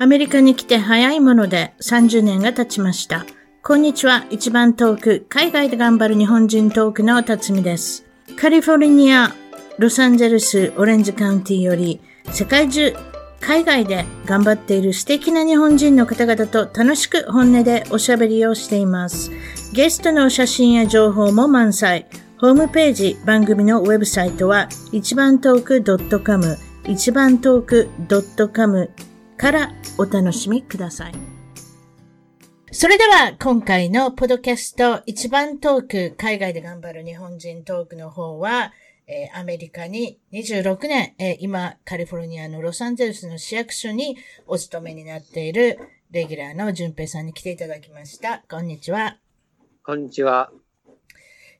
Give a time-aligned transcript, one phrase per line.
[0.00, 3.26] アメリカに来て早いもので30年が経ちました。
[3.64, 4.26] こんにちは。
[4.30, 8.04] 一番遠く、海外で頑張る日本人トークの辰巳です。
[8.36, 9.34] カリフォルニア、
[9.76, 12.00] ロサンゼルス、オレンジカウンティより、
[12.30, 12.94] 世界中、
[13.40, 19.32] 海外で頑張っている素敵な日本人の方々と楽しく本音でおしゃべりをしています。
[19.72, 22.06] ゲストの写真や情報も満載。
[22.40, 27.88] ホームページ、番組のウェブサイトは、一番トーク .com、一番トーク
[28.52, 28.90] .com
[29.38, 31.14] からお楽しみください。
[32.72, 38.72] それでは、今回のポドキャスト、一番トーク、海外で頑張る日本人トークの方は、
[39.06, 45.78] えー、アメリカに26年、えー、今、カリフォルニアのロサンゼルスの市役所にお勤めになっている、
[46.10, 48.42] レギュラーの淳平さんに来ていただきました。
[48.50, 49.18] こんにちは。
[49.82, 50.50] こんにちは。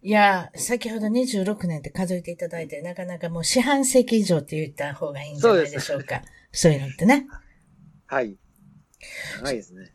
[0.03, 6.23] いや、先ほど26年って数えていただいて、なかなかもう四半世紀以上って言った方がいいんじゃないでしょうか。
[6.53, 7.27] そういうのってね。
[8.09, 8.37] はい。
[9.43, 9.93] 長いですね。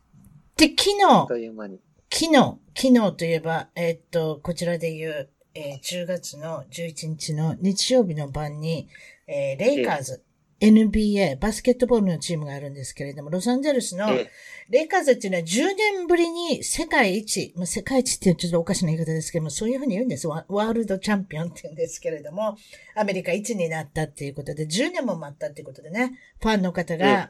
[0.56, 1.80] で、昨日、という間に。
[2.12, 8.88] 昨日、昨日といえば、えー、っと、こちらで言う、えー、10月の11日の日曜日の晩に、
[9.26, 10.22] えー、レイカーズ、
[10.60, 14.06] NBA、バスケットボールのチームがあるんですけれども、ロサンゼルスの
[14.70, 20.28] レイカーズっていうのは10年ぶりに世界一、まあ、世界一っていうちょっとおかしな言い方ですけども、そういうふうに言うんです。
[20.28, 22.56] ワールドチャンピオンって言うんですけれども、
[22.94, 27.28] アメリカ一になったっていうことで、10年も待ったっていうことでね、ファンの方が、うん、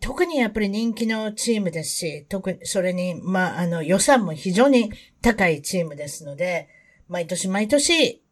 [0.00, 6.68] 特にやっぱり人気のチームですし、特に、それに、まあ、あの、予算も非常に高いチームですので、
[7.08, 8.22] 毎年毎年、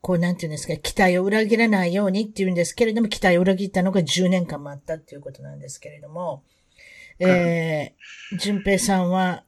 [0.00, 6.44] こう、なんていうんですか、期待を裏切らないようにっていうんですけれども、期待を裏切ったのが10年間もあったっていうことなんですけれども、
[7.18, 9.44] えー、淳平さんは、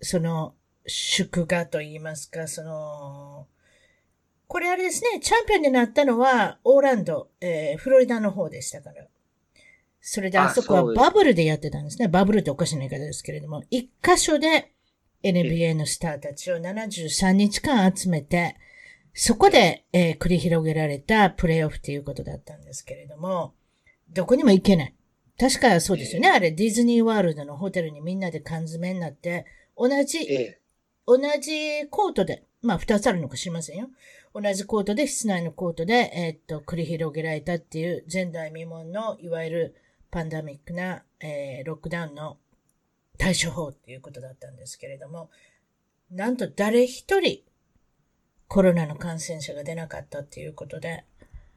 [0.00, 0.54] その、
[0.86, 3.46] 祝賀と言いますか、その、
[4.48, 9.06] これあれですね、チャンピオンになったのは、オーランド、えー、フロリダの方でしたから。
[10.04, 12.08] それであそこはバブルでやってたんですね。
[12.08, 14.72] バブルっておかしな言い方ですけれども、一箇所で
[15.22, 18.56] NBA のスターたちを73日間集めて、
[19.14, 23.54] そこで、えー、繰り広げられたプレイオフっていうことだったんですけれども、
[24.10, 24.94] どこにも行けない。
[25.38, 26.30] 確かそうですよね。
[26.30, 30.18] あれ、ディズニーワールドのホテルにみんなで缶詰になって、同じ、
[31.06, 33.88] 同じコートで、まあ二つあるのか知りませんよ。
[34.34, 39.74] 同じコートで、室内のコートで、えー、っと、繰り広げられたっていう前代未聞の、いわゆる
[40.12, 42.36] パンダミックな、えー、ロックダウンの
[43.18, 45.30] 対処法っていうことだったんですけれども、
[46.10, 47.40] なんと誰一人
[48.46, 51.06] コロナの感染者が出なかったっていうことで、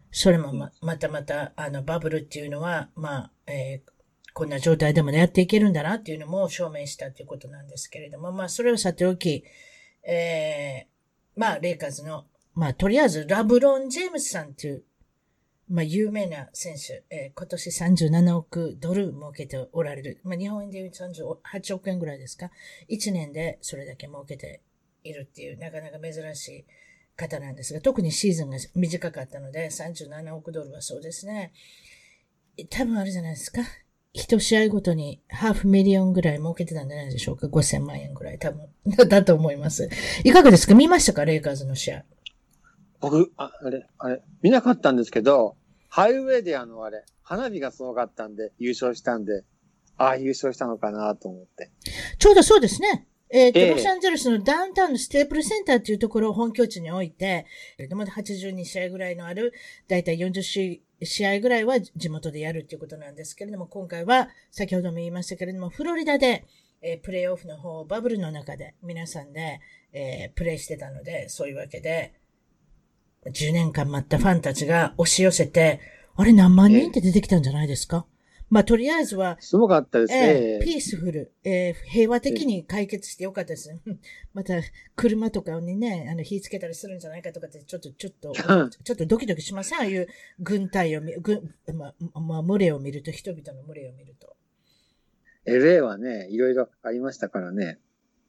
[0.10, 3.92] それもま、またまた、あの、バブルっていうのは、まあ、えー、
[4.34, 9.44] こんな状態でもやっていけるんだなっていうのも証明したっていうことなんですけれども、まあ、それをさておき、
[10.08, 12.24] えー、まあ、レイカーズの、
[12.54, 14.86] まあ、とりあえず、ラブロン・ジェームスさんっていう
[15.68, 20.20] まあ、有名な選手、えー、今年37億ドル儲けておられる。
[20.24, 22.52] まあ、日本円で言う38億円ぐらいですか。
[22.90, 24.62] 1年でそれだけ儲けて
[25.04, 26.66] いるっていう、なかなか珍しい
[27.16, 31.52] 方なんですが、特にシーズンが短かったので、37億ドルはそうですね。
[32.70, 33.62] 多分あれじゃないですか。
[34.14, 37.48] 一試合ごとに half million ぐらい儲けてたんじゃないでしょうか。
[37.48, 38.70] 5000万円ぐらい多分。
[39.10, 39.90] だと思います。
[40.24, 40.74] いかがですか？
[40.76, 41.26] 見ましたか？
[41.26, 42.06] レイカーズの試合。
[43.00, 45.56] 僕、ああれ、あれ、見なかったんですけど、
[45.90, 49.44] ハイウェイであの、あれ、花火がすごかったんで、優勝したんで、
[49.98, 51.72] ああ、優勝したのかなと思って。
[52.20, 53.08] ちょうどそうですね。
[53.30, 57.46] えっ、ー、と、えー、ロサンゼルスのダウンタウンのステープルズセンターっていうところを本拠地に置いて、
[57.78, 59.54] でも82試合ぐらいのある、
[59.88, 60.42] だいたい40
[61.02, 66.46] 試合ぐらいは地元でやるっていうことなんですけれども、今回は先ほども言いましたけれども、フロリダで、
[66.82, 69.60] えー、プレイオフの方、バブルの中で皆さんで、
[69.92, 72.14] えー、プレイしてたので、そういうわけで、
[73.32, 75.80] 10年間待ったファンたちが押し寄せて、
[76.16, 78.06] あれ何万人って出てきたんじゃないですか？
[78.50, 80.58] まあ、とりあえずは、すごかったですね。
[80.58, 83.76] えー、ピースフル、えー、平和的に解決してよかったです。
[84.34, 84.54] また、
[84.96, 88.34] 車とかにね、あの、火つけたりするんじゃないかとかって、ちょっと、ちょっと、
[88.84, 90.08] ちょっとドキドキしませんああいう
[90.40, 94.36] 軍隊を見、軍、まあ、まあ、群れを見ると、人々の群れを見ると。
[95.48, 97.80] LA はね、いろいろありましたからね。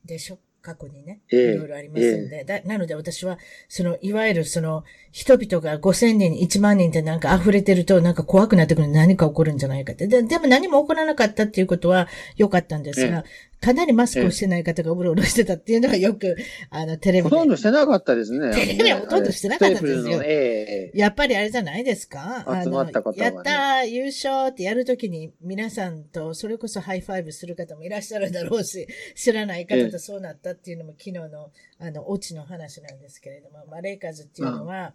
[0.06, 4.82] でしょ過去にね、いろいろありますんで、えー、なので私は、その、いわゆるその、
[5.12, 10.08] 人々が5000人、1万人ってなんか溢れてると、なんか怖くなってくる何か起こるんじゃないかって。
[10.08, 13.24] ででも何も起こらなかったっていうことは良かったんですが、
[13.60, 16.36] かなりマスクをしてない方がうろうろしてたっていうのがよく、
[16.70, 18.54] あの、テレビほとんどしてなかったですね。
[18.54, 20.22] テレビはほとんどしてなかったですよ。
[20.22, 22.44] えー、やっぱりあれじゃないですか？
[22.46, 28.86] あの、ね、やった優勝ってやるときに皆さんとそれこそ high five する方もいらっしゃるだろうし、
[29.16, 34.94] 知らない方とそうなったっていうのも昨日の、あの、オチの話なんですけれども、まあ、レイカーズっていうのは、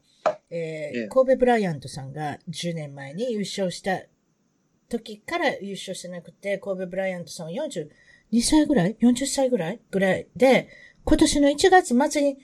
[0.50, 4.04] えー、コービー・ブライアントさんが10年前に優勝した
[4.88, 7.52] 時から優勝してなくて、コーベ・ブライアントさんは
[8.32, 9.80] 42歳ぐらい ?40 歳ぐらい？
[9.92, 10.70] ぐらいで、
[11.04, 12.38] 今年の1月末に、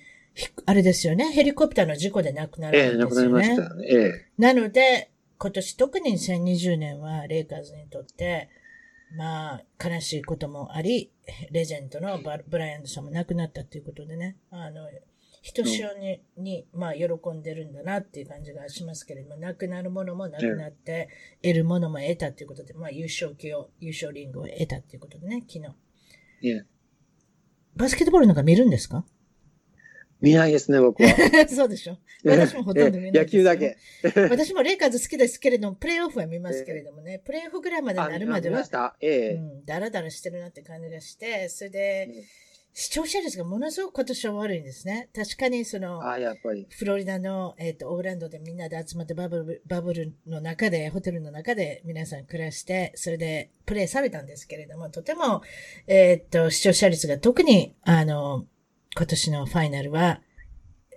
[0.65, 2.97] あれですよね、ヘリコプターの事故で亡くなるんですよね。
[2.97, 3.87] ええ、亡くなりましたね。
[3.89, 4.25] ええ。
[4.37, 8.49] なので、今年特に2020年はレイカーズにとって、
[9.15, 11.11] まあ、悲しいこともあり、
[11.51, 14.87] レジェンドのブライアンドさんも亡くなったっていうことでね、あの、
[15.47, 21.07] ひとしおに、に、まあ、喜んでるんだなっていう感じがしますけれども、なくなるものもなくなって、
[21.41, 26.63] 得るものも得たっていうことで、まあ、優勝旗を、優勝リングを得たっていうことでね、昨日。
[27.77, 29.05] バスケットボールなんか見るんですか？
[30.19, 31.09] 見ないですね、僕は。
[31.47, 31.97] そうでしょ？
[32.25, 33.77] 私もほとんど見ない野球だけ。
[34.29, 39.29] 私もレイカーズ好きですけれども、プレイオフは見ますけれどもね、プレイオフぐらいまでなるまでは、ええ。
[39.35, 42.09] うん、だらだらしてるなって感じがして、それで、
[42.79, 45.09] 視聴者率がものすごく今年は悪いんですね。
[45.15, 46.67] 確かにその、あやっぱり。
[46.69, 55.41] フロリダの、えっ、ー、と、オーランドでみんなで集まってバブル、バブルの中で、ホテルの中で皆さん暮らして、それでプレイされたんですけれども、とても、
[55.87, 58.45] えっ、ー、と、視聴者率が特に、あの、
[58.95, 60.21] 今年のファイナルは、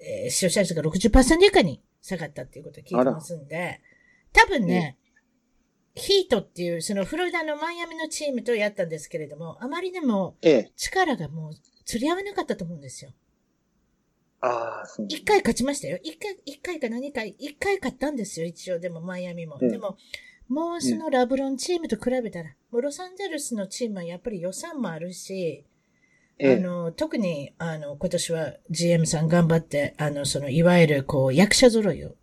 [0.03, 3.81] えー、視聴者率が60%以下に下がったっていうことを聞いてますんで、
[4.35, 4.99] 多分ね、
[5.95, 10.37] ヒートっていう、そのフロリダのマイアミのチームとやったんですけれども、あまりにも
[10.77, 11.53] 力がもう
[11.91, 13.11] 釣り合わなかったと思うんですよ。
[14.43, 15.07] ああ、そう。
[15.09, 15.99] 一回勝ちましたよ。
[16.05, 18.79] 一回、一回か何回、一回勝ったんですよ、一応。
[18.79, 19.59] でも、マイアミも。
[19.59, 19.97] でも、
[20.49, 25.65] もうそのラブロンチームと比べたら、もうロサンゼルスのチームはやっぱり予算もあるし、
[26.41, 32.15] あの、特に、あの、今年は GM さん頑張って、あの、その、いわゆる、こう、役者揃いを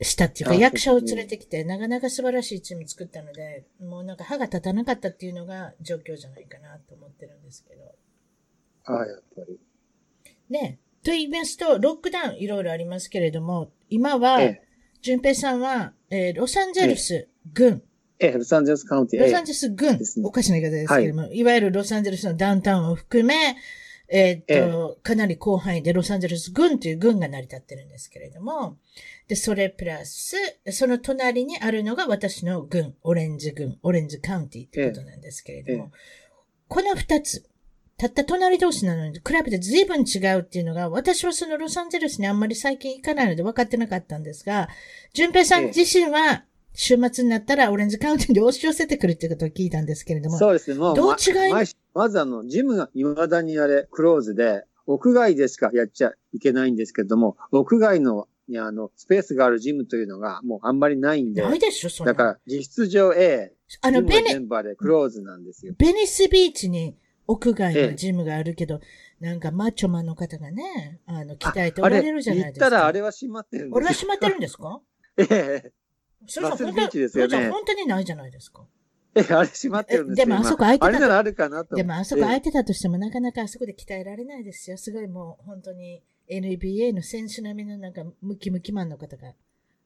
[0.00, 7.94] したっていうか、役者を連れてきて、なかなか素晴らしいチーム作ったので、もうなんか歯が立たなかったっていうのが状況じゃないかなと思ってるんですけど。
[8.90, 9.58] ああ、やっぱり。
[10.48, 10.78] ね。
[11.02, 14.40] と言いますと、ロックダウンいろいろありますけれども、今は、
[15.02, 17.82] 淳平さんは、えー、ロサンゼルス郡、
[18.20, 19.20] ええ、ロサンゼルスカウンティ。
[19.20, 23.56] ロサンゼルス郡、ね、おかしな言い方ですけれども、はい、いわゆるロサンゼルスのダウンタウンを含め、
[24.08, 28.76] えー、っと、ええ、かなり広範囲でロサンゼルス郡という郡が成り立ってるんですけれども、
[29.28, 30.36] で、それプラス、
[30.70, 35.98] その隣にあるのが私の郡、オレンジ郡、オレンジカウンティってことなんですけれども、え、
[36.68, 37.48] この二つ、
[38.00, 44.70] たった隣同士なのに比べて随分違うっていうのが、私はそのロサンゼルスにあんまり最近行かないので分かってなかったんですが、
[45.12, 50.38] 淳平さん自身は、週末になったらオレンジカウンティに押し寄せてくるっていうことを聞いたんですけれども。
[50.38, 50.78] そうですね。
[50.78, 51.62] もう、どう違いま
[51.92, 61.42] まずあの、ジムが未だにあれ、クローズで、屋外でしかやっちゃいけないんですけども、屋外の、にあの、スペースがあるジムというのがもうあんまりないんで。
[61.42, 62.12] ないでしょ、それ。
[62.12, 63.52] だから、実質上 A、
[63.82, 65.74] あの、ベネ、ンバーでクローズなんですよ。
[65.76, 66.96] ベニスビーチに
[67.30, 68.78] 屋外のジムがあるけど、え
[69.22, 72.66] え、なんかマッチョマンの方がね、あの、鍛えておられるじゃないですか。
[72.66, 74.80] 行ったらあれは閉まってるんです俺は閉まってるんですか？
[75.18, 75.72] ええ。
[76.26, 77.48] それじゃ本当ですよね。
[77.50, 78.66] 本当にないじゃないですか。
[79.14, 80.86] え、あれ閉まってるんですよでもあそこ空いてた。
[80.86, 81.74] あれならあるかなと。
[81.76, 84.76] でもあそこ空いてたとしても、なかなかあそこで鍛えられないですよ。
[84.76, 89.32] すごいもう本当に NBA の選手並みのなんかムキムキマンの方が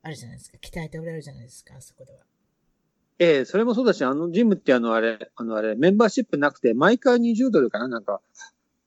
[0.02, 0.58] あるじゃないですか。
[0.60, 2.18] 鍛えておられるじゃないですか、あそこでは。
[3.18, 8.20] ええそれもそうだし、あのジムってあのあれ、あのあれ、メンバーシップなくて、毎回20ドルかななんか、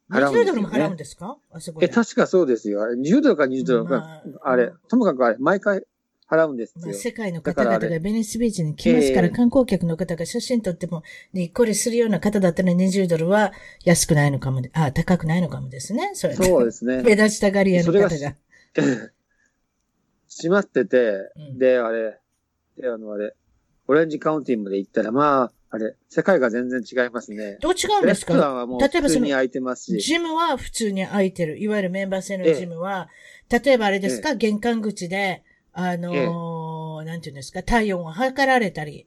[0.09, 0.51] 払うんですよ、ね。
[0.51, 1.37] 20ドルも払うんですか？
[1.51, 1.85] あそこで。
[1.85, 2.83] え、確かそうですよ。
[2.83, 5.83] あれ、20ドルか20ドルか、まあ、あれ、ともかくあれ、毎回
[6.29, 6.85] 払うんですよ。
[6.85, 13.53] まあ、世界の方々がベニスビーチに来ますから、観光客の方が写真撮っても、にっこりするような方だったら20ドルは
[13.85, 16.11] 安くないのかも、あ、高くないのかもですね。
[16.15, 17.01] それそうですね。
[17.07, 18.09] 目立ちたがり屋の方が。
[18.09, 18.09] が
[20.29, 22.19] 閉 まってて、うん、で、あれ、
[22.77, 23.33] で、あの、あれ、
[23.87, 27.57] オレンジカウンティまで行ったら、まあ、あれ、世界が全然違いますね。
[27.61, 28.33] どう違うんですか？
[28.33, 29.99] レストランはもう普通に空いてますし。
[29.99, 31.57] ジムは普通に空いてる。
[31.57, 33.09] いわゆるメンバー制のジムは、
[33.49, 39.05] ええ、例えばあれですか、え、玄関口で、あのー、なんていうんですか、体温を測られたり、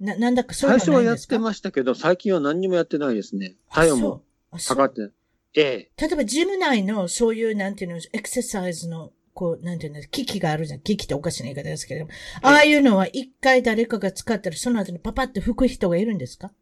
[0.00, 3.54] な、なんだかそういうの最初はやってましたけど、最近は何にもやってないですね。
[3.70, 5.12] 体温も測って。
[5.56, 6.02] ええ。
[6.02, 10.80] 例えば、ジム内のそういう、なんていうの、エクササイズの、こう、なんていうの、機器があるじゃん。
[10.80, 12.12] 機器っておかしな言い方ですけれども。
[12.42, 16.52] ああいうのは一回誰かが使ったら、その後にパパって拭く人がいるんですか？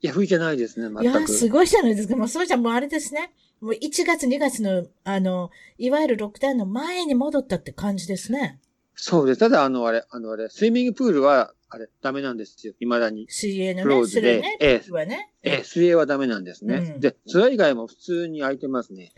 [0.00, 1.02] いや、拭いてないですね、全く。
[1.02, 2.16] いや、すごいじゃないですか。
[2.16, 3.32] もうそうじゃ、もうあれですね。
[3.60, 8.60] もう1月2月の、あの、いわゆるロックダウンの前に戻ったって感じですね。
[8.94, 9.40] そうです。
[9.40, 12.74] ただ、あの、あれ、あの、あれ、スイミングプールは、あれ、ダメなんですよ。
[12.78, 13.26] 未だに。
[13.28, 14.40] 水泳のね、クローズで。
[14.40, 16.92] ね、ええ、ね、ええ、水泳はダメなんですね。
[16.94, 19.12] うん、で、それ以外も普通に空いてますね。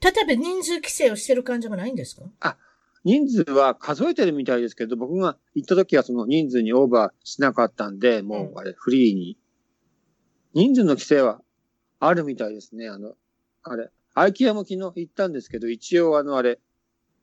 [0.00, 2.22] 例えば人数規制をしてる感じもないんですか？
[2.40, 2.56] あ、
[3.04, 9.38] 人数は数えてるみたいですけど、僕が行った時はその人数にオーバーしなかったんで、もうあれ、フリーに。
[10.54, 11.40] 人数の規制は
[12.00, 12.88] あるみたいですね。
[12.88, 13.14] あの、
[13.62, 16.58] あれ、アイキアも昨日行ったんですけど、一応あの、あれ、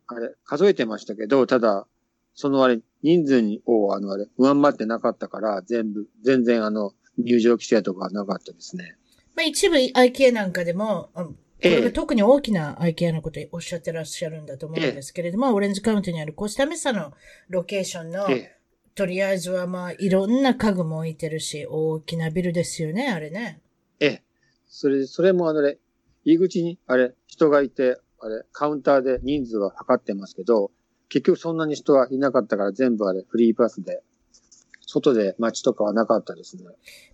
[0.07, 1.87] あれ、数えてましたけど、ただ、
[2.35, 8.95] そのあれ、人数に、を、あのあれ、上回ってなかったから、全部、全然あの、入場規制とかなかったですね。
[9.35, 11.09] まあ一部 IKEA なんかでも、
[11.63, 17.13] これが特に大きな IKEA のことをおっしゃってらっしゃるんだと思うんですけれども、オレンジカウンティにあるコスタメサの
[17.47, 18.27] ロケーションの、
[18.95, 23.61] とりあえずはまあいろんな家具も置いてるし、大きなビルですよね、あれね。
[23.99, 24.23] ええ。
[24.67, 25.77] それ、それもあのね、
[26.25, 30.71] 入り口に、あれ、人がいて、あれ、カウンターで人数は測ってますけど、
[31.09, 34.01] 結局そんなに人はいなかったから全部あれ、フリーパスで、
[34.93, 36.63] 外で街とかはなかったですね。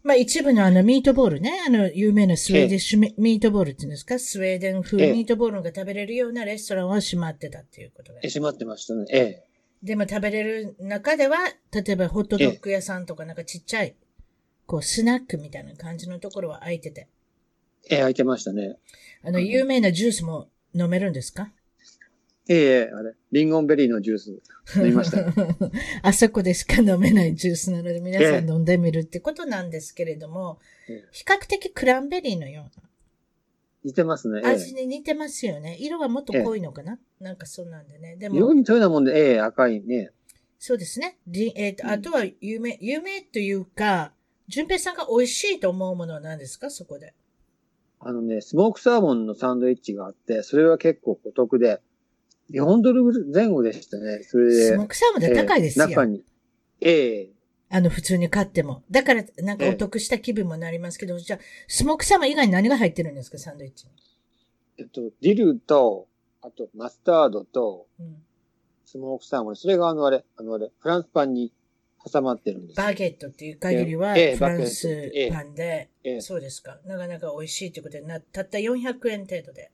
[0.04, 8.20] まあ一部のあのミートボールね、あの有名なスウェーディッシュミートボールっていうんですか、スウェーデン風ミートボールが食べれるようなレストランは閉まってたっていうことで。
[8.28, 9.06] 閉まってましたね。
[9.10, 9.44] ええ。
[9.82, 11.38] でも食べれる中では、
[11.72, 13.96] 例えばホットドッグ屋さんとかなんかちっちゃい、
[14.66, 17.08] こうスナックみたいな感じのところは空いてて。
[17.90, 18.78] ええ、空いてましたね。
[19.24, 21.54] あの、有名なジュースも飲めるんですか？
[22.52, 24.42] ええ、あれ、リンゴンベリーのジュース
[24.78, 25.20] 飲みました。
[26.02, 30.58] あそこでしか飲めないジュースなので皆さん飲んでみるってことなんですけれども、
[30.90, 32.90] え比較的クランベリーのような。
[33.84, 34.42] 似てますね。
[34.44, 35.78] 味に似てますよね。
[35.80, 38.16] 色がもっと濃いのかな、なんかそうなんでね。
[38.16, 38.36] でも。
[38.36, 40.10] 色にそういうなもんで、ええ、赤いね。
[40.58, 41.20] そうですね。
[41.56, 44.12] えっ、ー、と、あとは有名、有名というか、
[44.48, 46.72] 淳平さんが美味しいと思うものは何ですか？
[46.72, 47.14] そこで。
[48.00, 51.80] あのね、スモークサーモンのサンドイッチがあって、それは結構お得で、
[52.52, 53.04] 4ドル
[53.34, 54.24] 前後でしたね。
[54.24, 54.68] それで。
[54.68, 55.86] スモークサーモンって高いですよ。
[55.86, 56.24] えー、中に。
[56.82, 58.84] ええー、あの、普通に買っても。
[58.90, 63.92] だから、なんかお得した気分もなりますけど、えー、じゃあ、スモークサーモン以外に何が入ってるんですか、サンドイッチに。
[64.80, 66.08] えっと、ディルと、
[66.42, 68.16] あと、マスタードと、うん、
[68.86, 69.56] スモークサーモン。
[69.56, 71.52] それがあのあれ、あのあれ、フランスパンに
[72.12, 72.78] 挟まってるんです。
[72.78, 74.88] バゲットっていう限りは、フランス
[75.32, 76.80] パンで、えー、そうですか。
[76.86, 79.72] なかなか美味しいということでな、たった400円程度で。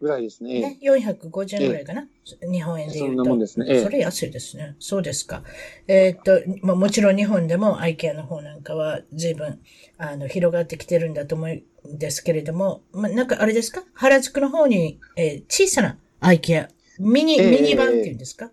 [0.00, 0.60] ぐらいですね。
[0.60, 2.06] ね、450円ぐらいかな、
[2.42, 3.16] え日本円で言うと。
[3.16, 3.66] そんなもんですね。
[3.68, 4.76] えそれ安いですね。
[4.78, 5.42] そうですか。
[5.88, 9.60] えー、っと、まあ、もちろん日本でも IKEA の方なんかは随分、
[9.98, 13.84] あの、広がってきてるんだと思うんですけれども、まあ、なんかあれですか？
[13.94, 18.50] 原宿の方に、えー、小さな IKEA、ミニ、ミニ版っていうんですか？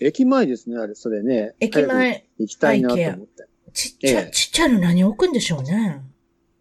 [0.00, 1.54] 駅前ですね、あれ、それね。
[1.58, 2.24] 駅前。
[2.38, 3.46] 行きたいなと思って。
[3.72, 6.02] ちっちゃ、ちっちゃいの何置くんでしょうね。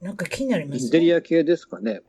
[0.01, 0.85] なんか気になりますね。
[0.85, 2.01] インテリア系ですかね。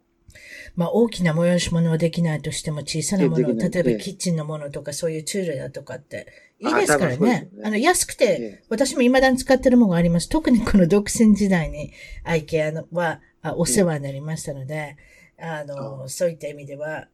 [0.76, 6.26] まあ大きな催し物はできないとしても小さなもの、例えばキッチンのものとかそういうツールだとかって
[6.60, 7.18] いいですからね。
[7.18, 7.48] ね。
[7.64, 10.28] あの安くて、私も未だに使ってるものがあります。
[10.28, 11.92] 特にこの独身時代に
[12.24, 13.20] アイケアは
[13.56, 14.96] お世話になりましたので、
[15.38, 17.08] あの、そういった意味では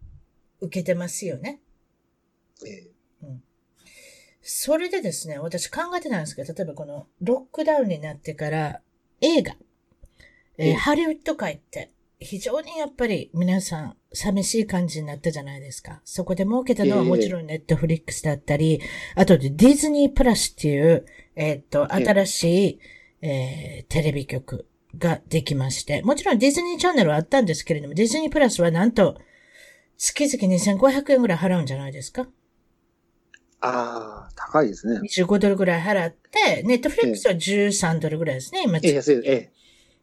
[0.60, 1.60] 受けてますよね。
[3.22, 3.42] うん、
[4.40, 8.80] それでですね、私考えてたんですけど、例えばこのロックダウンになってから
[9.20, 9.56] 映画、
[10.56, 11.90] えー、ハリウッド界って
[12.24, 16.00] 非常にやっぱり皆さん寂しい感じになったじゃないですか。
[16.04, 18.80] そこで儲けたのはもちろんネットフリックスだったり、
[19.14, 21.04] あとでディズニープラスっていう、
[21.36, 22.80] えっ、と、新しい、
[23.22, 24.66] えー、テレビ局
[24.98, 29.18] ができまして、もちろんディズニーチャンネルはあったんですけれども、ディズニープラスはなんと
[29.98, 32.26] 月々2500円ぐらい払うんじゃないですか
[33.60, 35.00] ああ、高いですね。
[35.00, 38.78] 25ドルぐらい払って、ネットフリックスは13ドルぐらいですね、今。
[38.78, 39.52] ええ、安い、ええ。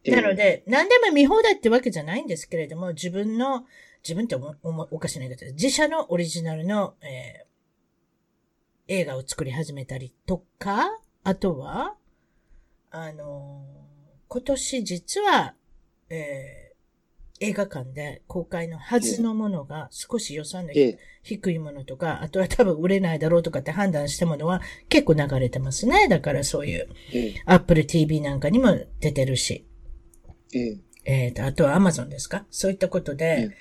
[0.06, 3.66] なので、何でも見放題ってわけじゃないんですけれども、自分の、
[4.04, 5.54] 自分っておおかしな言い方です。
[5.54, 10.90] 自社のオリジナルの、えー、映画を作り始めたりとか、
[11.24, 11.96] あとは、
[12.90, 15.54] あのー、今年実は、
[16.10, 20.74] えー、映画館で公開のはずのものが少し予算の
[21.24, 26.08] 低いものとか、あとは多分売れないだろうとかって判断したものは結構流れてますね。
[26.08, 26.88] だからそういう、
[27.46, 29.66] Apple TV なんかにも出てるし。
[30.54, 32.46] ええー、と、あとは Amazon ですか？
[32.52, 33.58] そういったことで、え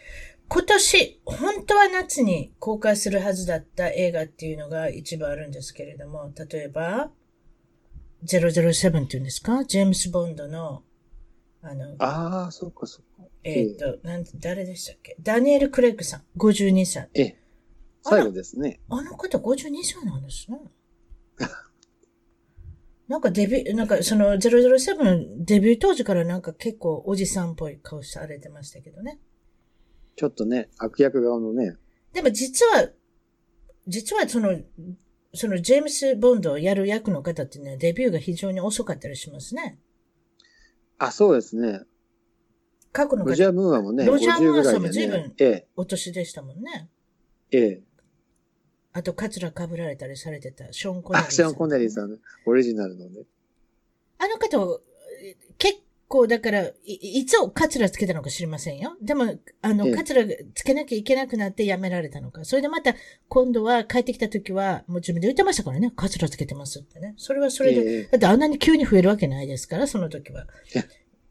[0.49, 7.13] 今年、本当は夏に公開するはずだった映画っていうのが一部あるんですけれども、例えば、
[8.25, 9.65] 007っていうんですか？
[9.65, 10.83] ジェームス・ボンドの、
[11.63, 13.29] あの、ああ、そうか、そうか。
[13.45, 15.17] えっ、と、なん誰でしたっけ？
[15.21, 17.09] ダニエル・クレッグさん、52歳。
[17.15, 17.37] ええ。
[18.03, 18.81] 最後ですね。
[18.89, 20.59] あの方52歳なんですね。
[23.11, 29.19] なんかデビュー、なんかその007のデビュー当時からなんか結構おじさんっぽい顔されてましたけどね。
[30.15, 31.75] ちょっとね、悪役側のね。
[32.13, 32.89] でも実は、
[33.89, 34.57] 実はその、
[35.35, 39.81] そのジェームス・ボンドをやる役の方っていうのはデビューが非常に遅かったりしますね。
[40.99, 41.81] あ、そうですね。
[42.93, 45.35] 過去のロジャー・ムーアもね、ロジャー・ムーアさんも随分
[45.75, 46.89] お年でしたもんね。
[47.51, 47.83] ええ。
[48.93, 51.29] あと、カツラ被られたりされてた、ショーン・コネリーさん。
[51.29, 53.23] あ、ショーン・コネリーさん、オリジナルのね。
[54.19, 54.81] あの方、
[55.59, 56.75] 結構、だから、い、
[57.21, 58.97] いつをカツラつけたのか知りませんよ。
[59.01, 62.45] でも、あの、カツラつけなきゃいけなくなってやめられたのか。
[62.45, 62.97] それでまた、
[63.29, 65.93] 今度は帰ってきた時は、もう自分で言ってましたからね。
[65.95, 67.15] カツラつけてますってね。
[67.17, 70.47] それはそれで、だってあんなに急に増えるわけないですから、その時は。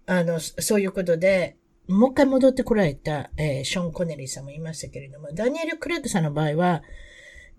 [0.05, 1.57] あの、そういうことで、
[1.89, 6.83] もう一回戻ってこられた、えー、ショーン・コネリーさんも言いましたけれども、ダニエル・クレッグさんの場合は、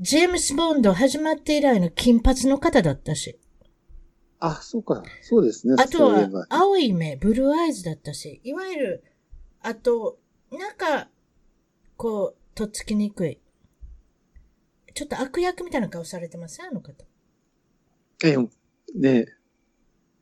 [0.01, 3.39] ジェームス・ボンド始まって以来の金髪の方だったし。
[4.39, 5.03] あ、そうか。
[5.21, 5.75] そうですね。
[5.79, 9.05] あとは、青い目、ブルーアイズだったし、いわゆる、
[9.61, 10.19] あと、
[10.51, 11.11] なんか、
[11.99, 13.41] こう、とっつきにくい。
[14.95, 16.69] ちょっと悪役みたいな顔されてません？
[16.69, 17.05] あの方。
[18.25, 18.39] え、
[18.95, 19.27] ね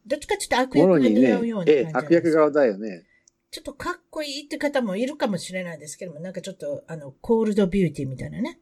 [0.07, 3.05] どっちかちょっと悪役が似合うような感じ、ね、ええ、悪役側だよね。
[3.53, 8.59] ちょっとかっこいいって方もいるかもしれないですけども、なんかちょっと、あの、コールドビューティーみたいなね。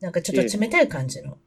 [0.00, 1.38] なんかちょっと冷たい感じの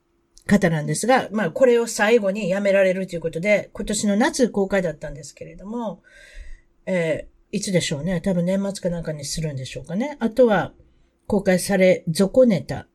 [0.45, 6.01] 方なんですが、まあこれを最後にやめられるということで、今年の夏公開だったんですけれども、
[6.85, 8.21] えー、いつでしょうね。
[8.21, 10.17] 多分年末かなんかにするんでしょうかね。
[10.19, 10.73] あとは、
[11.27, 12.87] 公開され、続ネタ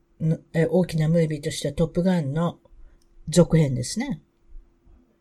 [0.54, 2.58] えー、大きなムービーとしてはトップガンの
[3.28, 4.22] 続編ですね。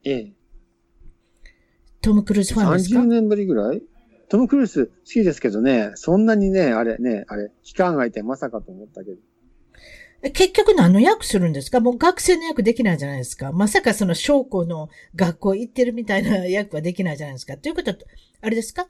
[0.04, 0.34] ええ。
[2.02, 3.82] トム・クルーズファンですか ?30 年ぶりぐらい？
[4.30, 9.18] トム・クルーズ好きですけどね、そんなにね、あれね、あれ、期間空いてまさかと思ったけど。
[10.32, 11.80] 結局何の役するんですか？
[11.80, 13.52] もう学生の役できないじゃないですか。
[13.52, 17.58] まさかその小校の学校行ってるみたいな役はできないじゃないですか。
[17.58, 17.98] ということは、
[18.42, 18.88] あれですか？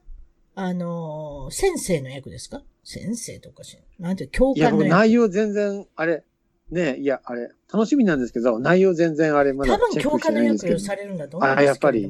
[0.56, 2.62] あの、先生の役ですか？
[2.84, 4.86] 先生とかし、なんて、教官の役。
[4.86, 6.24] いや、内容全然、あれ、
[6.72, 12.10] ねいや、あれ、楽しみなんですけど、内容全然あれまだ多分教官の役をされるんだと思うんですけどあ、やっぱり。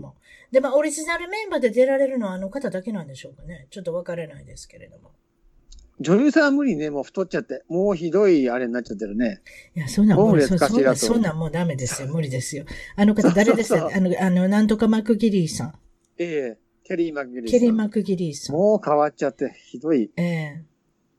[0.52, 3.68] で、まあ、オリジナルメンバーで出られるのはあの方だけなんでしょうかね。
[3.72, 5.12] ちょっとわからないですけれども。
[6.00, 7.64] 女優さんは無理ね、もう太っちゃって。
[7.70, 9.42] もうひどいあれになっちゃってるね。
[9.76, 12.10] いや、そんなんもう、そそんな、そんなんもうダメですよ。
[12.14, 12.66] 無理ですよ。
[12.96, 15.74] あの方誰ですかあの、あの、なんとかマクギリーさん。
[16.18, 17.60] ええケリー・マクギリーさん。
[17.60, 18.56] ケリー・マクギリーさん。
[18.56, 20.12] もう変わっちゃって、ひどい。
[20.18, 20.76] ええ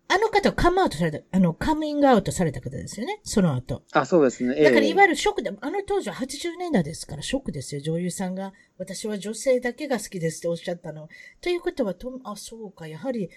[0.08, 3.82] あの方カムアウトされた、あの、カミングアウトされた方ですよね、その後。
[3.92, 4.62] あ、そうですね。
[4.62, 8.52] だからいわゆるショックで、あの当時は80年代ですから、ショックですよ、女優さんが。
[8.78, 11.08] 私は女性だけが好きですっておっしゃったの。
[11.40, 13.30] ということは、トあ、そうか、やはり、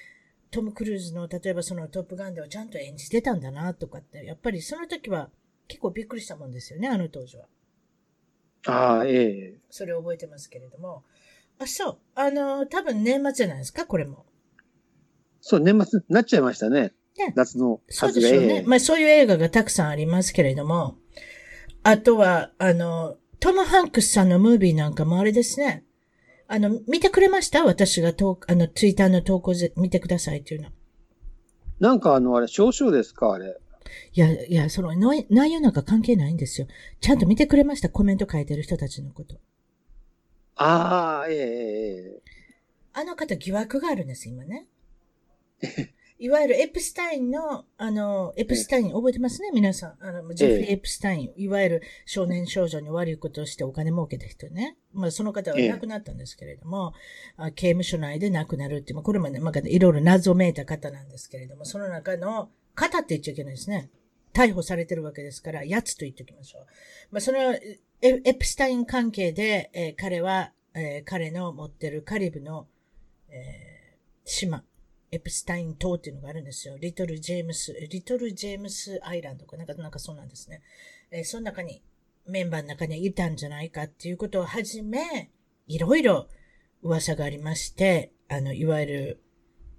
[0.51, 5.29] トム・クルーズの、例えばそのトップガンではちゃんと演じてたんだな、とかって、やっぱりその時は
[5.67, 7.45] 結構びっくりしたもんですよね、あの当時は。
[8.65, 11.03] ああ、ええそれを覚えてますけれども。
[11.59, 11.97] あ、そう。
[12.15, 14.25] あの、多分年末じゃないですか、これも。
[15.41, 16.93] そう、年末になっちゃいましたね。
[17.17, 18.63] ね夏のそうですよね。
[18.65, 20.97] まあそういう映画がたくさんありますけれども、
[21.83, 25.85] あとは、あの、トム・ハンクスさんのムービーなんかもあれですね。
[26.51, 27.63] あの、見てくれました？
[27.63, 30.69] 私がと、あの、ツイッターの投稿で見てくださいっていうの。
[31.79, 33.33] なんかあの、あれ、少々ですか？
[33.33, 33.55] あれ。
[34.13, 36.67] いや、いや、その内容なんか関係ないんですよ。
[37.01, 37.89] ちゃんと見てくれました？
[37.89, 39.35] コメント書いてる人たちのこと。
[40.55, 41.41] ああ、えええ
[42.17, 42.21] え。
[42.93, 44.67] あの方疑惑があるんです、今ね。
[46.21, 49.95] いわゆるエプスタインの、あの、エプスタイン、覚えてますね、皆さん。
[50.01, 54.75] あの、ジェフリー・エプスタイン、いわゆる少年少女に悪いことをしてお金儲けた人ね。
[54.91, 56.93] まあ、その方は亡くなったんですけれども、
[57.37, 63.89] あ刑務所内で亡くなるっていう、まあ、これもね、まあ、いろいろ謎めいた方なんですけれども、その中の、方って言っちゃいけないですね。
[64.33, 66.65] 逮捕されてるわけですから、やつと言っておきましょう。
[67.11, 67.39] まあ、その、
[68.01, 72.67] エプスタイン関係で、えー、彼は、えー、彼の持ってるカリブの、
[73.29, 74.65] えー、島、
[75.11, 76.77] エプスタイン島っていうのがあるんですよ。
[76.77, 80.61] リトル・ジェームス、リトル・ジェームス・アイランドかなんか、なんかそうなんですね。
[81.11, 81.81] えー、その中に、
[82.27, 85.31] メンバーの中にいたんじゃないかっていうことをはじめ、
[85.67, 86.27] いろいろ
[86.83, 89.23] 噂がありまして、あの、いわゆる、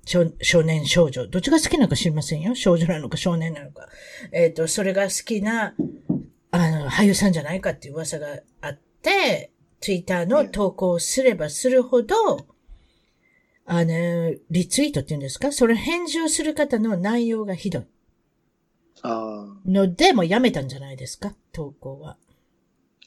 [0.05, 0.25] 少
[0.63, 1.27] 年少女。
[1.29, 2.55] どっちが好きなのか知りませんよ？
[2.55, 3.89] 少女なのか少年なのか。
[4.33, 5.75] えっ、ー、と、それが好きな、
[6.51, 12.47] あの、俳優さんじゃないかっていう噂があって、ツイッターの投稿をすればするほど、
[13.73, 15.53] あの、リツイートって言うんですか？
[15.53, 17.83] それ返事をする方の内容がひどい。
[19.03, 19.61] ああ。
[19.65, 21.37] ので、もやめたんじゃないですか？
[21.53, 22.17] 投稿は。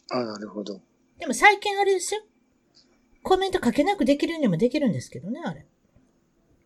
[0.10, 0.80] ああ、なるほど。
[1.20, 2.22] でも最近あれですよ。
[3.24, 5.66] コメント書けなくできるにもできるんですけどね、あれ。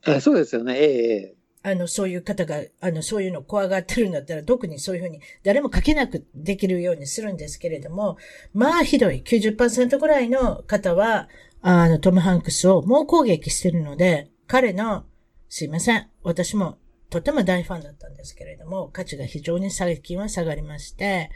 [0.06, 8.18] えそうですよね、ええあの、そういう方が、あの、そういうの怖がってるんだったら、特にそういうふうに、誰も書けなくできるようにするんですけれども、
[8.54, 9.22] まあ、ひどい。
[9.26, 11.28] 90%ぐらいの方は、
[11.62, 15.06] あの、トム・ハンクスを猛攻撃してるので、彼の、
[15.50, 16.08] すいません。
[16.24, 16.78] 私も
[17.10, 21.32] とても大ファンだったんですけれども、価値が非常に最近は下がりまして、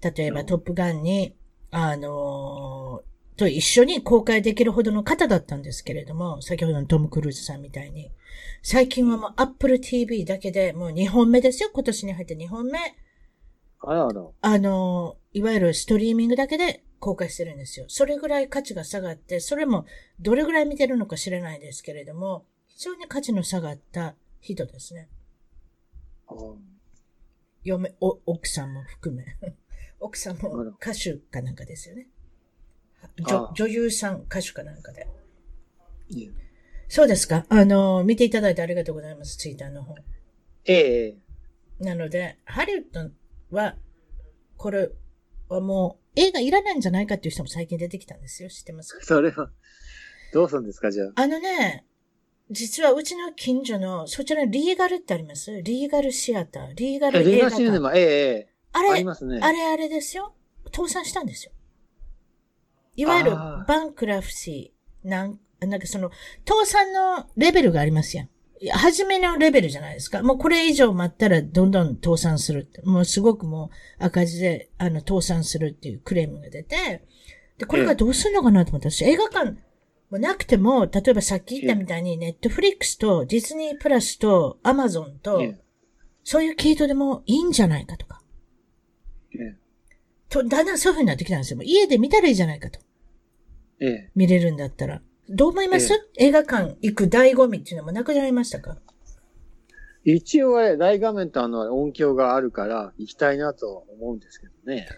[0.00, 1.34] 例えばトップガンに、
[1.70, 8.10] あのー、と一緒に公開できるほどの方だったんですけれども、先ほどのトム・クルーズさんみたいに。
[8.62, 11.70] 最近はもう Apple TV だけでもう2本目ですよ。
[11.72, 12.78] 今年に入って2本目。
[13.80, 14.22] あらあら。
[14.42, 17.86] あの、いわゆるストリーミングだけで公開してるんですよ。
[17.88, 19.86] それぐらい価値が下がって、それも
[20.20, 25.08] どれぐらい見てるのか知らないですけれども、非常に価値の下がった人ですね。
[27.64, 29.24] 嫁、お、奥さんも含め。
[29.98, 32.08] 奥さんも歌手かなんかですよね。
[33.18, 35.06] 女女優さん、歌手かなんかで。
[36.88, 37.46] そうですか？
[37.48, 39.94] あの、見ていただいてありがとうございます、ツイッターの方。
[40.64, 41.16] ええ
[41.80, 43.10] なので、ハリウッド
[43.56, 43.76] は、
[44.58, 44.90] これ
[45.48, 48.50] はもう映画いらないんじゃないかっていう人も最近出てきたんですよ。
[48.50, 48.94] 知ってます？
[48.94, 49.50] かそれは、
[50.34, 51.12] どうするんですか、じゃあ。
[51.14, 51.86] あのね、
[52.50, 55.62] 実はうちの近所の、そちらにリーガルってあります？
[55.62, 56.74] リーガルシアター。
[56.74, 57.30] リーガル映画館。
[57.30, 59.40] リーガルシネマ、ええあれ、ありますね。
[59.42, 60.34] あれあれですよ。
[60.74, 61.52] 倒産したんですよ。
[62.96, 66.10] いわゆるバンクラフシー、なん、なんかその、
[66.46, 68.28] 倒産のレベルがありますやん。
[68.68, 70.22] 初めのレベルじゃないですか。
[70.22, 72.68] もうこれ以上待ったらどんどん倒産する。
[72.84, 73.70] もうすごくも
[74.00, 77.06] う赤字で、あの、倒産するっていうクレームが出て、
[77.56, 79.56] で、これがどうするのかなと思ったし、映画館
[80.10, 85.42] もなくても、例えばさっき言ったみたいに、ネットフリックスとディズニープラスとアマゾンと、
[86.22, 88.20] そういう系統でもいいんじゃないかとか。
[90.28, 91.60] と、だんだんそういう風になってきたんですよ。
[91.62, 92.78] 家で見たらいいじゃないかと。
[93.80, 94.10] ええ。
[94.14, 95.02] 見れるんだったら。
[95.30, 98.76] どう思います、ええ、映画館行く醍醐味っていうのもなくなりましたか？
[100.04, 104.88] 一応は大画面とあの音響があるから行きたいなと思うんですけどね。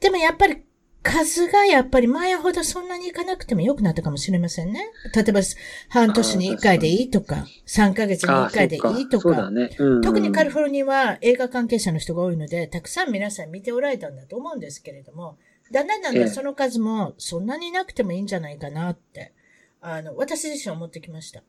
[0.00, 0.64] でもやっぱり
[1.02, 4.90] 数がやっぱり前ほどそんなに行かなくても良くなったかもしれませんね。
[5.14, 5.40] 例えば
[5.88, 9.50] 半年に1回でいいとか、3ヶ月に1回でいいとか。
[9.50, 9.70] ね
[10.02, 15.38] 特にカリフォルニアは映画関係者の人が多いので、たくさん皆さん見ておられたんだと思うんですけれども、
[15.70, 19.32] だんだんだんだんその数もそんなになくてもいいんじゃないかなって、
[19.80, 21.42] あの、私自身思ってきました。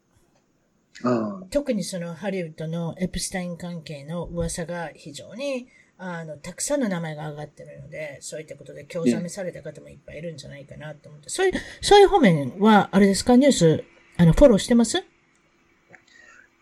[1.50, 5.68] 特にそのハリウッドのエプスタイン関係の噂が非常に
[6.02, 13.84] あの、たくさんの名前が上がってるので、そういったことで興ざめされた方もいっぱいいるんじゃないかなと思って、そういう、そういう方面は、あれですか、ニュース、
[14.16, 15.04] あの、フォローしてます？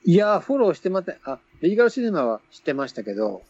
[0.06, 1.18] いや、フォローしてません。
[1.24, 3.44] あ、リーガルシネマは知ってましたけど。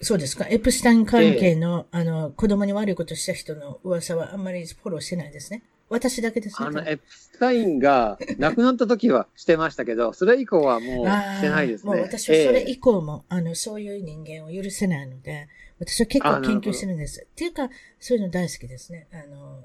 [0.00, 0.46] そうですか？
[0.48, 5.62] エプスタイン関係の、えー、あの、子供に悪いことした人の噂はあんまりフォローしてないですね。
[5.92, 6.68] 私だけですね。
[6.68, 11.92] あの、エプスタインが亡くなった時はしてましたけど、それ以降はもうしてないですね。
[11.92, 17.26] もう私はそれ以降も、えー、あの、そういう人間を許せないので、私は結構研究してるんです。
[17.30, 17.68] っていうか、
[18.00, 19.06] そういうの大好きですね。
[19.12, 19.64] あの、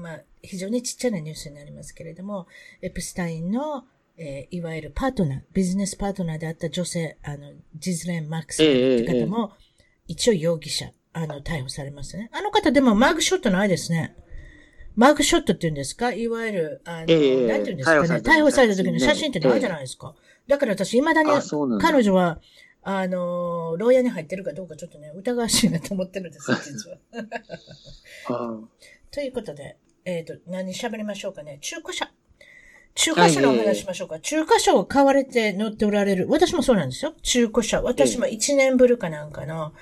[0.00, 2.46] まあ、非常にちっちゃなニュースになりますけれども、
[2.82, 3.84] エプスタインの、
[4.18, 9.52] えー、いわゆるパートナー、ビジネスパートナーであった女性、あの、ジズレン・マックスって方も、
[10.06, 12.28] 一応容疑者、あの、逮捕されますね。
[12.32, 14.14] あの方でもマーグショットないですね。
[14.96, 16.12] マークショットって言うんですか？
[16.12, 18.08] いわゆる、あの、えー、なんて言うんですかね？
[18.20, 20.14] 逮捕された時の写真ってないじゃないですか。
[20.16, 21.30] えー、だから私、未だに、
[21.80, 22.38] 彼女は、
[22.82, 26.90] あの、牢屋に入ってるかどうかちょっとね、疑わしいなと思ってるんですよ、実
[28.28, 28.58] は。
[29.10, 31.58] ということで、えっ、ー、と、何喋りましょうかね？
[31.60, 32.10] 中古車。
[32.94, 34.20] 中古車のお話しましょうか。
[34.20, 36.26] 中古車を買われて乗っておられる。
[36.28, 37.14] 私もそうなんですよ。
[37.22, 37.80] 中古車。
[37.80, 39.72] 私も1年ぶりかなんかの、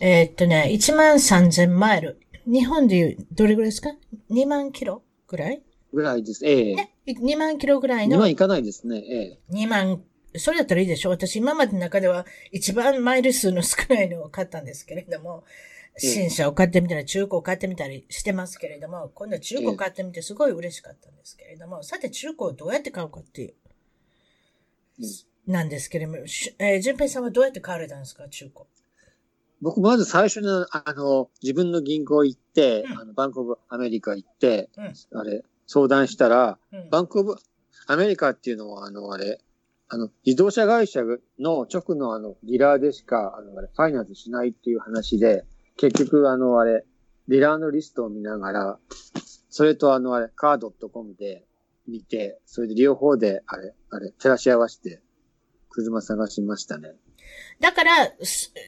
[0.00, 2.20] えー、っとね、1万3000マイル。
[2.50, 3.90] 日本でいう、どれぐらいですか
[4.30, 5.62] ?2 万キロぐらい？
[5.92, 6.46] ぐらいです。
[6.46, 6.94] ええね。
[7.06, 8.16] 2万キロぐらいの。
[8.16, 8.98] 2万いかないですね。
[8.98, 9.38] ええ。
[9.52, 10.02] 2万、
[10.36, 11.10] それだったらいいでしょ？
[11.10, 15.44] 私今までの中では一番マイル数の少ないのを買ったんですけれども、
[15.98, 23.54] 新車を買ってみたり、中古を買ってみたりしてますけれども、今度は中古を買ってみてすごい嬉しかったんですけれども、さて中古をどうやって買うかっていう、
[25.46, 26.18] なんですけれども、
[26.58, 28.64] えー、淳平さんはどうやって買われたんですか、中古。
[29.60, 37.36] 僕、まず最初の、あの、自分の銀行行って、うん、あの、バンクオブアメリカ行って、うん、あれ、相談したら、うん、バンクオブ
[37.86, 39.40] アメリカっていうのは、あの、あれ、
[39.88, 41.00] あの、自動車会社
[41.38, 45.44] の直のあの、ディーラーでしか、あの、あれ、ファイナンスしないっていう話で、
[45.76, 46.84] 結局、あの、あれ、
[47.26, 48.78] ディーラーのリストを見ながら、
[49.48, 51.46] それとあの、あれ、 Cars.com で
[51.86, 55.02] 見て、それで両方で、あれ、あれ、照らし合わせて、
[55.70, 56.94] 車探しましたね。
[57.60, 58.12] だから、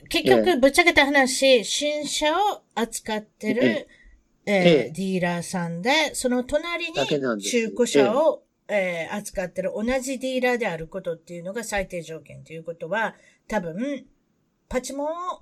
[0.09, 3.89] 結局、ぶっちゃけた話、新車を扱ってる、
[4.47, 6.95] えー、ディーラーさんで、その隣に
[7.41, 13.15] 中古車を、えー、扱ってる同じディーラーであることっていうのが最低条件ということは、
[13.49, 14.07] 多分、
[14.69, 15.41] パチモンを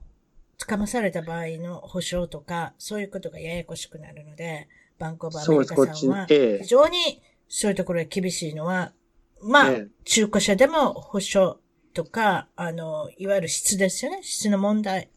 [0.58, 8.92] 捕まされた場合の保証とか、そういうことがややこしくなるので、バンコバーアメリカさんは、非常にそういうところが厳しいのは、
[9.40, 9.72] まあ、
[10.04, 11.60] 中古車でも保証
[11.98, 14.20] とか、あの、いわゆる質ですよね。
[14.22, 15.10] 質の問題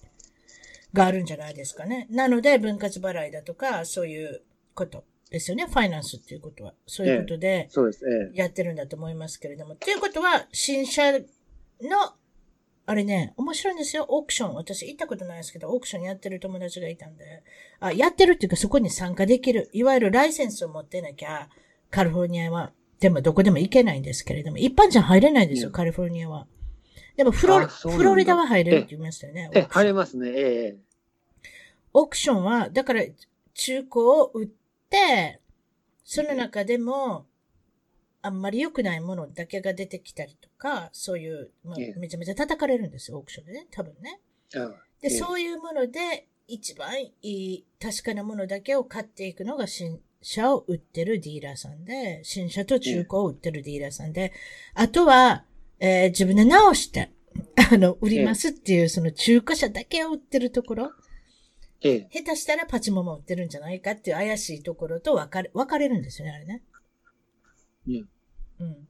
[0.93, 2.07] があるんじゃないですかね。
[2.09, 4.41] なので、分割払いだとか、そういう
[4.73, 5.67] ことですよね。
[5.67, 6.73] ファイナンスっていうことは。
[6.87, 8.31] そういうことで、そうです。
[8.33, 9.75] やってるんだと思いますけれども。
[9.75, 11.27] ということは、新車の、
[12.87, 14.07] あれね、面白いんですよ。
[14.09, 14.55] オークション。
[14.55, 17.43] 私行ったことないですけど、オークションやってる友達がいたんで。
[17.79, 19.69] あ、やってるっていうかそこに参加できる。
[19.71, 21.47] いわゆるライセンスを持ってなきゃ、
[21.91, 26.47] カリフォルニアは、でもどこでも行けないんですけれども、一般じゃ入れないですよ、カリフォルニアは。
[27.15, 29.49] でもフロ、フロリダは入れるって言いましたよね。
[29.53, 30.77] え、入れますね、ええ。
[31.93, 33.03] オークションは、だから、
[33.53, 34.47] 中古を売っ
[34.89, 35.39] て、
[36.03, 37.25] その中でも、
[38.21, 44.19] あんまり良くないものだけが出てきたりとか、そういう、まあ、めちゃめちゃ叩かれるんですよ、オークションでね、多分ね。
[45.01, 54.33] で、そういうもので、一番いい、確かなものだけを買っていくのが新車を売ってるディーラーさんで、新車と中古を売ってるディーラーさんで、
[54.73, 55.45] あとは、
[55.83, 57.11] えー、自分で直して、
[57.71, 60.91] あの、売りますっていう、その中古車だけを売ってるところ。
[61.81, 66.63] ええ、下手したらパチモンも売ってるんじゃないかっていう怪しいところと分かれ、分かれるんですよね、あれね。
[68.59, 68.87] うん。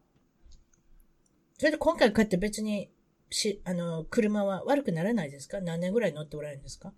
[1.58, 2.92] それで今回買って別に、
[3.30, 5.62] し、あの、車は悪くならないですか？
[5.62, 6.94] 何年ぐらい乗っておられるんですか？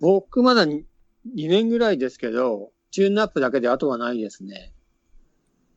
[0.00, 0.84] 僕まだ 2,
[1.34, 4.74] 2年ぐらいですけど、チューンナップだけで後はないですね。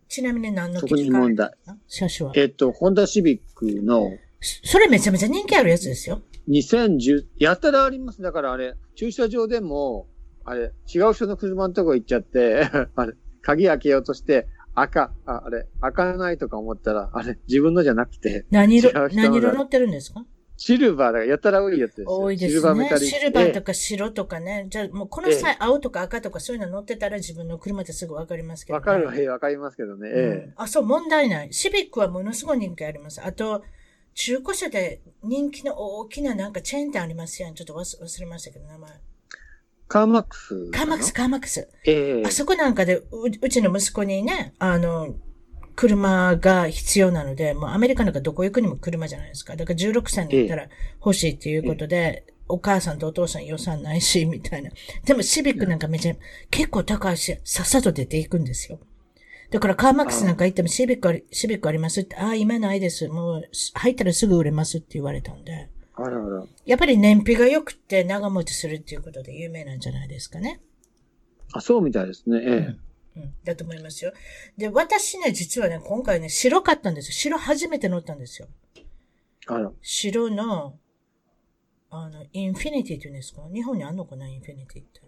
[0.07, 1.51] ちなみに何のそこに問題。
[1.87, 4.11] 車種はえっと、ホンダシビックの。
[4.41, 6.21] それめちゃめちゃ人気あるやつですよ。
[6.49, 8.21] 2010、やったらあります。
[8.21, 10.07] だからあれ、駐車場でも、
[10.45, 18.45] あれ、違う人の車のとこ行っちゃって あれ、鍵開けようとして、赤、ああれ、開かないとか思ったら、あれ、自分のじゃなくて。
[18.49, 20.25] 何色、何色乗ってるんですか？
[20.65, 22.49] シルバーだから、やったら多いやつです多いですね。
[22.52, 24.67] シルバーメタリシルバーとか白とかね。
[24.69, 31.52] じゃあ、もうこの際、青とか赤とかそういうの乗ってたら自分の車ってすぐわかりますけど、わ、かるわ、わかりますけどね、ええあ、そう、問題ない。
[31.52, 33.21] シビックはものすごい人気あります。
[33.21, 33.65] あと、
[34.13, 37.56] 中古車で人気の大きななんかチェーン店ありますやん。
[37.56, 38.89] ちょっと忘れましたけど、名前。
[39.89, 40.71] カーマックス。
[40.71, 41.67] カーマックス、カーマックス。
[41.86, 45.13] ええあそこなんかでう、うちの息子にね、あの、
[45.75, 49.55] 車が必要なので、もうアメリカなんかどこ行くにも車じゃないですか。
[49.55, 54.71] だから16歳になったら欲しいっていうことで、お母さんとお父さん予算ないし、 みたいな。
[55.05, 56.15] でもシビックなんかめちゃ、
[56.51, 58.79] 結構高いし、さっさと出ていくんですよ。
[59.49, 63.07] だからカーマックスなんか行ってもシビックあり、シビックありますって、ああ、今ないです。
[63.07, 63.43] もう
[63.75, 65.69] 入ったらすぐ売れますって言われたんで。
[65.95, 66.43] あらあら。
[66.65, 70.59] やっぱり燃費が良くて長持ちするっていうことで有名なんじゃないですかね。
[71.51, 72.39] あ、そうみたいですね。
[72.41, 72.49] ええ。
[72.49, 72.79] うん
[73.15, 74.13] うん、だと思いますよ。
[74.58, 77.13] で、私ね、実はね、今回ね、白かったんですよ。
[77.13, 78.47] 白初めて乗ったんですよ。
[79.47, 79.71] あら。
[79.82, 80.80] 白の、
[81.89, 83.41] あの、インフィニティって言うんですか？
[83.54, 85.02] 日本にあんのかなインフィニティって。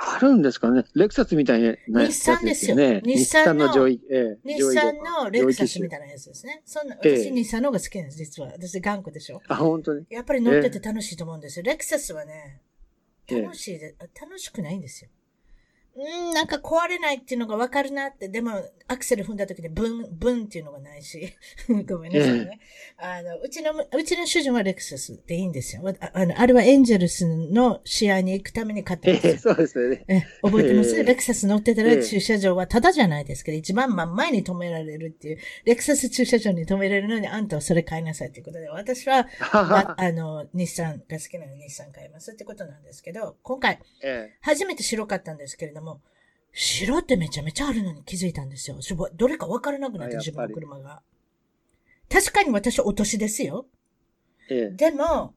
[0.00, 2.76] あるんですかねレクサスみたいな日産ですよ。
[3.00, 6.62] 日産の上位、ええ、日産のレクサスみたいなやつですね。
[6.64, 8.52] そんな、私、日産の方が好きなんです、実は。
[8.52, 9.42] 私、頑固でしょ。
[9.48, 10.06] あ、本当に？
[10.08, 11.64] やっぱり乗ってて楽しいと思うんですよ。
[11.64, 12.60] レクサスはね、
[13.28, 15.10] 楽しいで、楽しくないんですよ。
[15.98, 18.52] うん、なんか壊れないっていうのがわかるなって、でも、
[18.86, 21.34] アクセル踏んだ時にブン、ブンっていうのがないし。
[21.88, 22.60] ごめんなさいね。
[22.96, 25.82] あの、うちの、うちの主人はレクサスでいいんですよ。
[26.00, 29.32] ああの、あれはエンジェルスの試合に行くために買ったんですよ。
[29.32, 30.04] えー、そうですよね。
[30.08, 43.80] え、覚えてます、えー、レクサス乗ってたら駐車場はただじゃないですけど、一番真ん前に止められるっていう、レクサス駐車場に止められるのに、あんたはそれ買いなさいっていうことで、私は、あ あの、日産が好きなので日産買いますってことなんですけど、今回、
[44.40, 45.87] 初めて白かったんですけれども、
[46.52, 48.76] 白ってめちゃめちゃあるのに気づいたんですよ。
[49.14, 51.02] どれか分からなくなって、自分の車が。
[52.10, 53.66] 確かに私お年ですよ。
[54.50, 55.34] ええ、でも、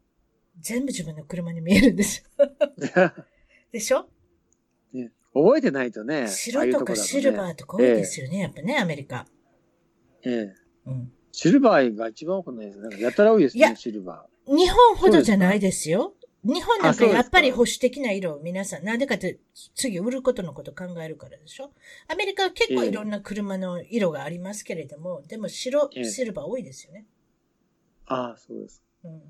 [0.59, 2.47] 全部自分の車に見えるんですよ。
[3.71, 4.09] でしょ、
[4.93, 6.27] ね、覚えてないとね。
[6.27, 9.27] 白とかシルバーとか多いですよね、え、やっぱね、アメリカ。
[10.23, 10.53] ええ。
[10.85, 11.11] うん。
[11.31, 13.01] シルバーが一番多くないですね。
[13.01, 14.55] やたら多いですね、シルバー。
[14.55, 16.13] 日本ほどじゃないですよ。
[16.43, 19.39] 日本なんかやっぱり保守的な色を皆さん、なんでかって
[19.75, 21.71] 次売ることのこと考えるからでしょ？
[22.07, 27.05] アメリカは結構いろんな車の色がありますけれども、でも白、シルバー多いですよね。
[28.07, 28.81] ああ、そうです。
[29.03, 29.21] うん。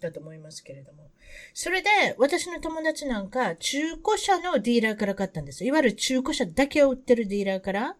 [0.00, 1.10] だと思いますけれども。
[1.52, 5.68] それで、私の友達なんか、中古車のディーラーから買ったんですよ。
[5.68, 7.96] いわゆる中古車だけを売ってるディーラーから、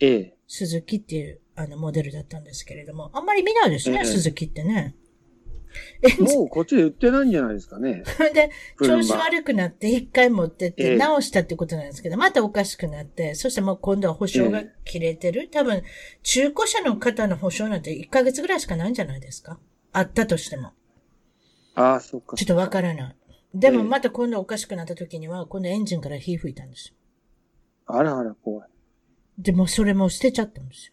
[0.00, 0.34] ええ。
[0.46, 4.94] 鈴木っていう、あの、モデルだったんですけれども、あんまり見ないですね、ええ、鈴木ってね。
[6.20, 8.02] もうこっちで売ってないんじゃないですかね。
[8.34, 8.50] で、
[8.84, 15.48] 調子悪くなって一回持ってって直したってことなんですけど、またおかしくなって、そしてもう今度は保証が切れてる。
[15.50, 15.82] 多分、
[16.22, 19.58] 中古車の方の保証なんて1ヶ月ぐらいしかないんじゃないですか？
[19.92, 20.72] あったとしても。
[21.74, 22.36] ああ、そっか。
[22.36, 23.16] ちょっとわからない。
[23.54, 26.94] でもまた今度おかしくなった時には、今度エンジンから火吹いたんですよ。
[27.86, 28.68] あらあら、怖い。
[29.38, 30.92] でもそれも捨てちゃったんですよ。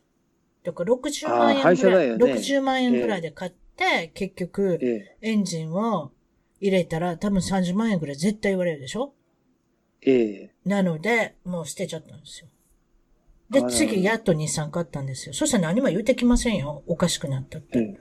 [0.63, 3.62] だから60万円ぐらい、ね、60万円ぐらいで買って、で、
[4.13, 4.79] 結局、
[5.21, 6.11] エンジンを
[6.59, 9.13] 入れたら多分30万円くらい絶対言われるでしょ？
[10.01, 12.47] ええなので、もう捨てちゃったんですよ。
[13.49, 15.33] で、次、やっと日産買ったんですよ。
[15.33, 16.83] そしたら何も言うてきませんよ。
[16.87, 17.99] おかしくなったって。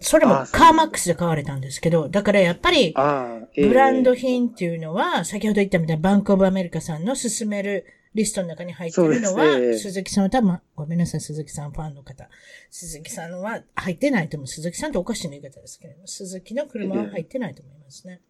[0.00, 9.44] それもカーマックスで買われたんですけど、だからやっぱり、ブランド品っていうのは、先ほど言ったみたいなバンクオブアメリカさんの勧めるリストの中に入ってるのは、
[9.78, 12.28] 鈴木さんは多分、ごめんなさい、鈴木さんファンの方。
[12.70, 14.46] 鈴木さんは入ってないと思う。
[14.46, 18.20] 鈴木さんっておかしな言い方ですけれども、鈴木の車は入ってないと思いますね。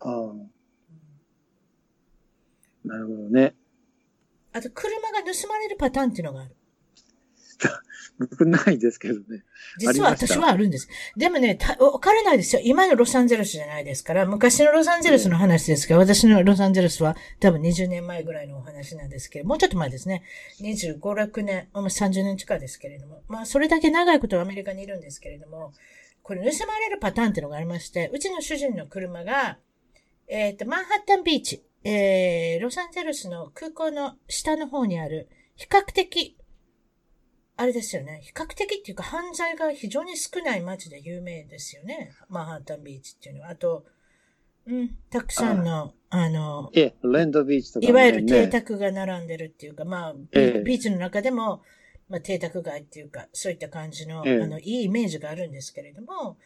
[0.00, 0.34] ああ。
[2.84, 3.54] なるほどね。
[4.52, 6.54] あと、車が盗まれるパターンっていうのがある。
[8.18, 9.42] 僕ないですけどね。
[9.78, 10.88] 実は私はあるんです。
[11.16, 12.62] でもね、わからないですよ。
[12.64, 20.22] 今のロサンゼルスじゃないですから、昔のロサンゼルスの話ですけど、私のロサンゼルスは多分20年前ぐらいのお話なんですけど、もうちょっと前ですね。
[20.60, 23.22] 25、6年、まあ、30年近いですけれども。
[23.28, 25.72] まあ、それだけ長いことアメリカにいるんですけれども、
[26.22, 29.58] これ盗まれるパターンっていうのがありまして、うちの主人の車が、
[30.28, 36.36] えっ、ー、と、マンハッタンビーチ、えー、ロサンゼルスの空港の下の方にある、比較的
[37.56, 38.20] あれですよね。
[38.22, 42.12] 比較的っていうか犯罪が非常に少ない街で有名ですよね。
[42.28, 43.50] マンハッタンビーチっていうのは。
[43.50, 43.84] あと、
[44.66, 51.62] うん、たくさんの、あの、え、レンドビーチとか、ね、いわゆる邸宅が並んでるっていうか、まあ、ビーチの中でも、
[52.08, 56.36] まあ、邸宅街っていうか、そういった感じの、あの、いいイメージがあるんですけれども、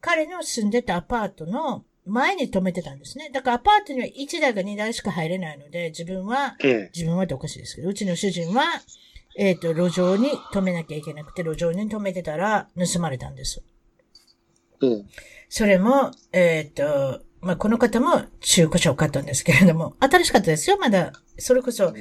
[0.00, 3.30] 彼の住んでたアパートの前に止めてたんですね。
[3.32, 6.56] だからアパートには1台か2台しか入れないので、自分は、
[6.94, 8.64] 自分はっておかしいですけど、うちの主人は、
[9.36, 13.62] えっ、ー、と、路上に止めなきゃいけなくて、路上に止めてたら盗まれたんです。
[14.80, 15.08] うん。
[15.48, 21.12] それも、えっ、ー、と、まあ、この方も中古車を買ったんですけれども、新しかったですよ、まだ。
[21.38, 21.92] それこそ、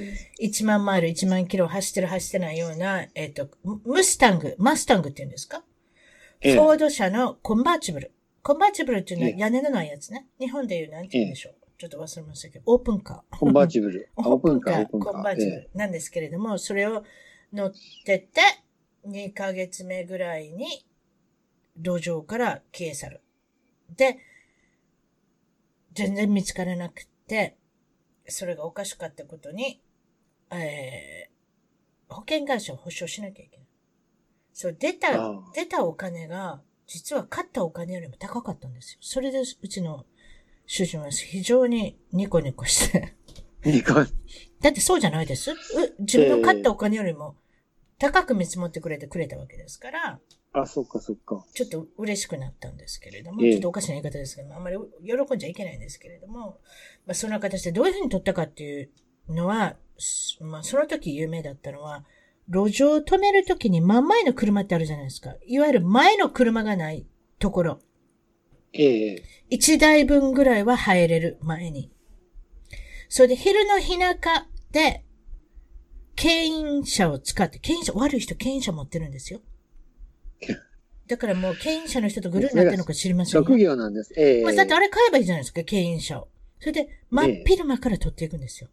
[0.42, 5.64] 1万マイル、1万キロ走ってる走ってないような、えっ、ー、と、ムスタング、マスタングって言うんですか、
[6.42, 8.12] フォード車のコンバーチブル。
[8.42, 10.28] コンバーチブルっていうのは屋根のないやつね。
[10.40, 11.56] 日本で言うなんて言うんでしょう。
[11.84, 13.38] ちょっと忘れましたけど、オープンカー。
[13.38, 14.10] コンバーチブル。
[14.16, 14.88] オープンカー。
[14.90, 17.04] コンバーチブルなんですけれども、それを
[17.52, 17.74] 乗っ
[18.06, 18.40] てて、
[19.06, 20.86] 2ヶ月目ぐらいに、
[21.76, 23.22] 路上から消え去る。
[23.90, 24.18] で、
[25.92, 27.58] 全然見つからなくて、
[28.30, 29.82] それがおかしかったことに、
[30.50, 33.68] えー、保険会社を保証しなきゃいけない。
[34.54, 35.12] そう、出た、
[35.54, 39.00] 出たお金が、実は買ったお金よりも高かったんですよ。
[39.02, 40.06] それで、うちの
[40.66, 43.16] 主人は非常にニコニコして
[43.66, 45.52] ニコだってそうじゃないです。
[45.52, 45.56] う
[46.00, 47.36] 自分の買ったお金よりも
[48.00, 50.20] 高く見積もってくれてくれたわけですから、
[50.54, 51.44] あ、そっかそっか。
[51.54, 56.60] ちょっと嬉しくなったんですけれども、ちょっとおかしな言い方ですけども、あんまり喜んじゃいけないんですけれども、
[57.06, 58.90] まあ、そんな形でどういうふうに取ったかっていう
[59.30, 59.76] のは、
[60.42, 62.06] まあ、その時有名だったのは、
[62.48, 65.36] 路上を止めるときに真ん前の車ってあるじゃないですか。
[65.48, 67.08] いわゆる前の車がない
[67.40, 67.80] ところ。
[68.74, 69.24] ええ。
[69.50, 71.92] 一台分ぐらいは入れる前に。
[73.08, 75.04] それで昼の日中で、
[76.16, 79.42] 牽引車を使って、牽引車、悪い人牽引車持ってるんですよ。
[81.08, 83.46] だからもう牽引車の人とグルーになってるのか知りませんよ。
[83.46, 84.14] 職業なんです。
[84.16, 86.28] ええまあ、だってあれ買えばいいじゃないですか、牽引車を。
[86.60, 88.70] それで、真っ昼間から取っていくんですよ。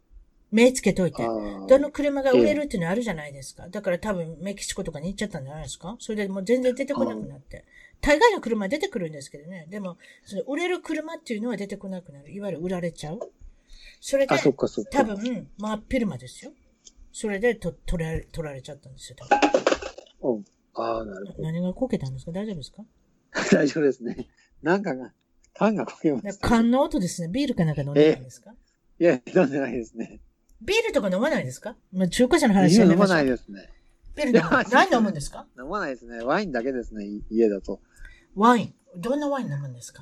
[0.49, 1.23] 目つけといて。
[1.23, 3.67] どの車が売れるっていうのあるじゃないですか。
[3.69, 7.65] だから多分メキシコとかに行っちゃったんじゃないですかそれでもう全然出てこなくなって。
[8.01, 9.67] 大概の車出てくるんですけどね。
[9.69, 12.31] でも、その売れる車っていうのは出てこなくなる。
[12.31, 13.19] いわゆる売られちゃう。
[13.99, 14.35] それで、
[14.91, 16.51] 多分、真っ昼間ですよ。
[17.11, 19.25] それでと取られ、取られちゃったんですよ、多
[20.21, 20.37] 分。
[20.37, 20.45] うん。
[20.73, 21.43] ああ、なるほど。
[21.43, 22.31] 何がこけたんですか？
[22.31, 22.83] 大丈夫ですか？
[23.51, 24.27] 大丈夫ですね。
[24.63, 25.13] なんかが、
[25.53, 26.37] 缶がこけました、ね。
[26.41, 27.27] 缶の音ですね。
[27.27, 28.51] ビールかなんか飲んでないんですか、
[28.99, 30.19] いや、飲んでないですね。
[30.61, 31.75] ビールとか飲まないですか？
[31.91, 33.69] まあ、中華車の話は飲まないですね。
[34.15, 35.45] ビール飲ま何飲むんですか？
[35.59, 36.21] 飲まないですね。
[36.23, 37.81] ワインだけですね、家だと。
[38.35, 40.01] ワインどんなワイン飲むんですか？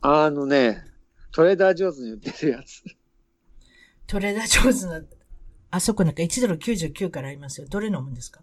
[0.00, 0.84] あのね、
[1.32, 2.82] トレーダー上手に売ってるやつ。
[4.06, 5.06] トレーダー上手の、
[5.70, 7.66] あそこなんか1ドル99からありますよ。
[7.68, 8.40] どれ飲むんですか？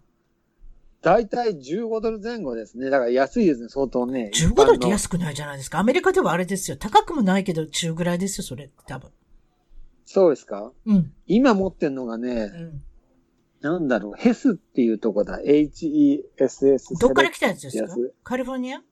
[1.02, 2.90] 大体15ドル前後ですね。
[2.90, 4.30] だから安いですね、相当ね。
[4.34, 5.78] 15ドルって安くないじゃないですか。
[5.78, 6.76] アメリカではあれですよ。
[6.76, 9.10] 高くもないけど中ぐらいですよ、それ、多分。
[10.04, 10.72] そうですか？
[10.86, 11.12] うん。
[11.26, 12.82] 今持ってんのがね、うん、
[13.60, 15.40] なんだろう、ヘスっていうとこだ。
[15.44, 16.94] H-E-S-S。
[16.98, 17.94] どっから来たやつですか？
[18.24, 18.82] カリフォルニア？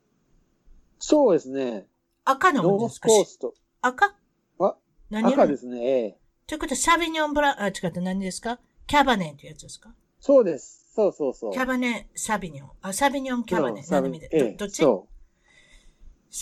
[0.98, 1.86] そうですね。
[2.24, 3.08] 赤のものですか？
[3.08, 3.54] コースト。
[3.80, 4.14] 赤？
[4.60, 4.76] あ
[5.10, 6.18] 何赤ですね、ええ。
[6.46, 8.58] ということは、サビニョンブラ、あ、違った、何ですか？
[8.86, 9.94] キャバネってやつですか？
[10.20, 10.92] そうです。
[10.94, 11.52] そうそうそう。
[11.52, 12.68] キャバネ、サビニョン。
[12.82, 13.82] あ、サビニョン、キャバネ。
[13.88, 14.82] 何の意味で、ええ、どっち？
[14.82, 15.06] そ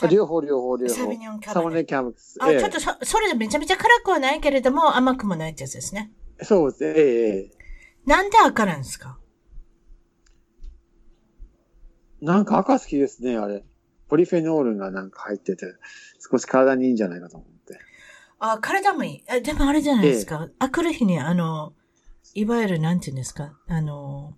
[0.06, 0.08] う。
[0.08, 0.94] 両方両方両方。
[0.94, 1.64] サビニョン、キャバネ。
[1.64, 2.14] サバネ、キャバネ。
[2.40, 6.10] あ、ええ、ちょっとそ、それでめちゃめちゃ辛くはないけれども、甘くもないってやつですね。
[6.42, 7.50] そうですね、ええ。
[8.06, 9.18] なんで赤なんですか？
[12.22, 13.64] なんか赤好きですね、あれ。
[14.08, 15.66] ポリフェノールがなんか入ってて、
[16.18, 17.78] 少し体にいいんじゃないかと思って。
[18.38, 19.24] あ、体もいい。
[19.28, 20.46] えでもあれじゃないですか。
[20.48, 21.72] ええ、あくる日に、あの、
[22.34, 23.58] いわゆるなんて言うんですか？
[23.66, 24.36] あの、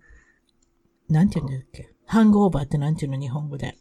[1.07, 1.93] なんて言うんだっけ？
[2.05, 3.19] ハングオーバーってなんていうの？
[3.19, 3.77] 日本語で。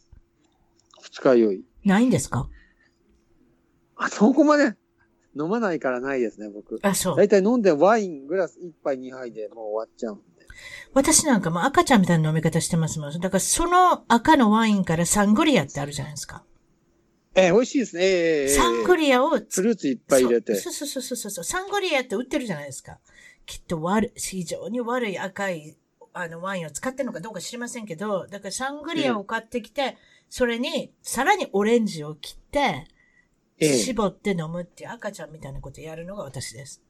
[1.01, 1.64] 二日酔い。
[1.84, 2.49] ないんですか？
[3.97, 4.74] あ、そこまで
[5.37, 6.79] 飲まないからないですね、僕。
[6.83, 7.16] あ、そう。
[7.16, 10.47] だいたい飲んでワイングラス1杯2杯でもう終わっちゃうんで。
[10.95, 13.20] 私なんかも赤ちゃんみたいな飲み方してますもん。
[13.20, 16.45] だからその赤のワインからサングリアってあるじゃないですか。
[17.35, 18.03] ええ美味しいですね。
[18.05, 20.55] ええサングリアを、フルーツいっぱい入れて。
[20.57, 21.45] そうそうそうそうそう。
[21.45, 22.99] サングリアって売ってるじゃないですか。
[23.47, 25.76] きっと悪い、非常に悪い赤い
[26.12, 29.97] あのワインを使ってるのかどうか知りませんけど、だからサングリアを買ってきて、
[30.29, 32.98] それにさらにオレンジを切って、ええ
[33.61, 36.83] 絞って飲むっていう赤ちゃんみたいなことやるのが私です。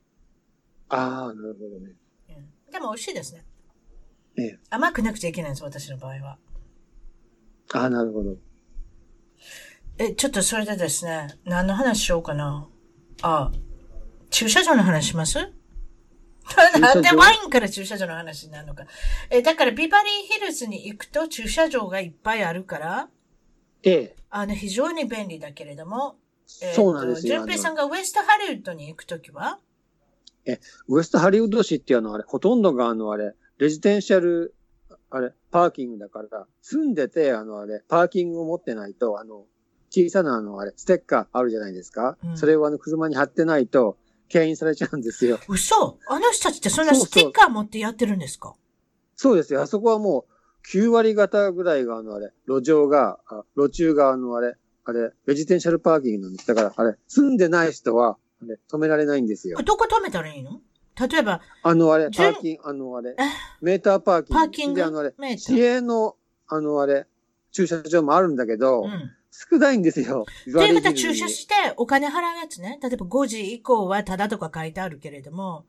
[0.89, 1.93] ああ、なるほどね。
[2.31, 3.45] うんでも美味しいですね。
[4.37, 6.39] ええ甘くなくちゃいけないんです、私の場合は。
[7.73, 8.37] ああ、なるほど。
[9.99, 12.69] え、ちょっとそれでですね、何の話しようかな。
[13.23, 13.51] あ、
[14.31, 15.39] 駐車場の話します？
[16.81, 18.87] なんでワインから駐車場の話になるのか。
[19.31, 23.09] え、だからビバリーヒルズに行くと駐車場がいっぱいあるから、
[23.83, 26.17] ええあの、非常に便利だけれども、
[26.63, 29.59] えーとそうなんですよ順平さんがウエストハリウッドに行くときは？
[30.89, 34.55] ウエストハリウッド市っていうのはあれ、ほとんどがあのあれ、レジデンシャル、
[35.11, 39.45] あれ、パーキングだから、住んでて、あのあれ、パーキングを持ってないと、あの、
[39.91, 42.17] 小さなあのあれ、ステッカーあるじゃないですか？
[42.25, 43.99] うんそれをあの、車に貼ってないと、
[44.31, 45.39] 牽引されちゃうんですよ。
[45.49, 48.55] 嘘あの人たちってそんなステッカー持ってやってるんですか？
[49.17, 49.61] そうですよ。
[49.61, 54.55] あそこはもう、9割方ぐらいがあのあれ、路上が、あ路中があのあれ、
[54.89, 56.47] あれ、レジデンシャルパーキングなんです。
[56.47, 59.59] だから、あれ、住んでない人は、あれ、止められないんですよ。
[59.63, 60.63] どこ止めたらいいの？
[60.99, 63.15] 例えば、あのあれ、パ順ーキング、あのあれえ、
[63.61, 64.41] メーターパーキング。
[64.41, 64.77] パーキング？
[64.77, 66.17] で、あのあれ、市営の、
[66.47, 67.07] あのあれ、
[67.53, 69.11] 駐車場もあるんだけど、うん。
[69.31, 70.25] 少ないんですよ。
[70.45, 72.79] ということは駐車してお金払うやつね。
[72.83, 75.67] 例えば5時以降はタダとか書いてあるけれども、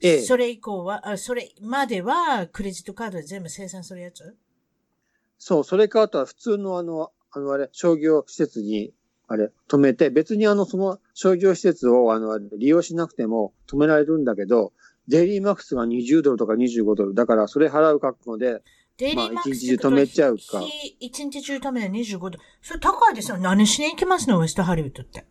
[0.00, 4.36] ええそれ以降は、あそれまではクレジットカードで全部生産するやつ？
[5.38, 8.92] そう、それかあとは普通のあの、あのあれ、商業施設に、
[9.26, 14.72] あれ、止めて、別にあの、その商業施設をあの、利用しなくても止められるんだけど、
[15.08, 17.14] デイリーマックスが20ドルとか25ドル。
[17.14, 18.62] だから、それ払う覚悟で、
[18.98, 22.38] daily max まあ一日中止めちゃうか日一日中止めて25ドル。
[22.60, 23.38] それ高いですよ。
[23.38, 24.38] 何しに行きますの？
[24.38, 25.24] ウエストハリウッドって。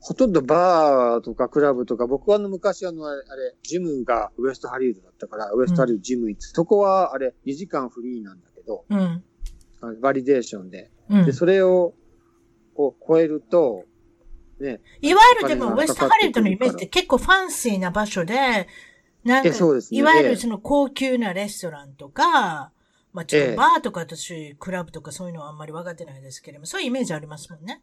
[0.00, 9.24] ほとんどバーとかクラブとか、僕はあの昔あの、あれ、あれジムがウエストハリウッドだったから、ウエストハリウッドジム行って、そこはあれ、2時間フリーなんだけど、うん。
[9.94, 10.90] validation で。
[11.08, 11.32] うんで、。
[11.32, 11.94] それを、
[12.74, 13.84] こう、超えると、
[14.60, 18.66] ね、いわゆるでもウエストハリウッドのイメージって結構ファンシーな場所で、
[19.22, 19.56] なんか、ね
[19.90, 22.70] いわゆええるその高級なレストランとか、
[23.12, 27.82] まあちょっええとバーとか私、クラブとかそういうのはあんまり分かってないですけれども、そういうイメージありますもんね。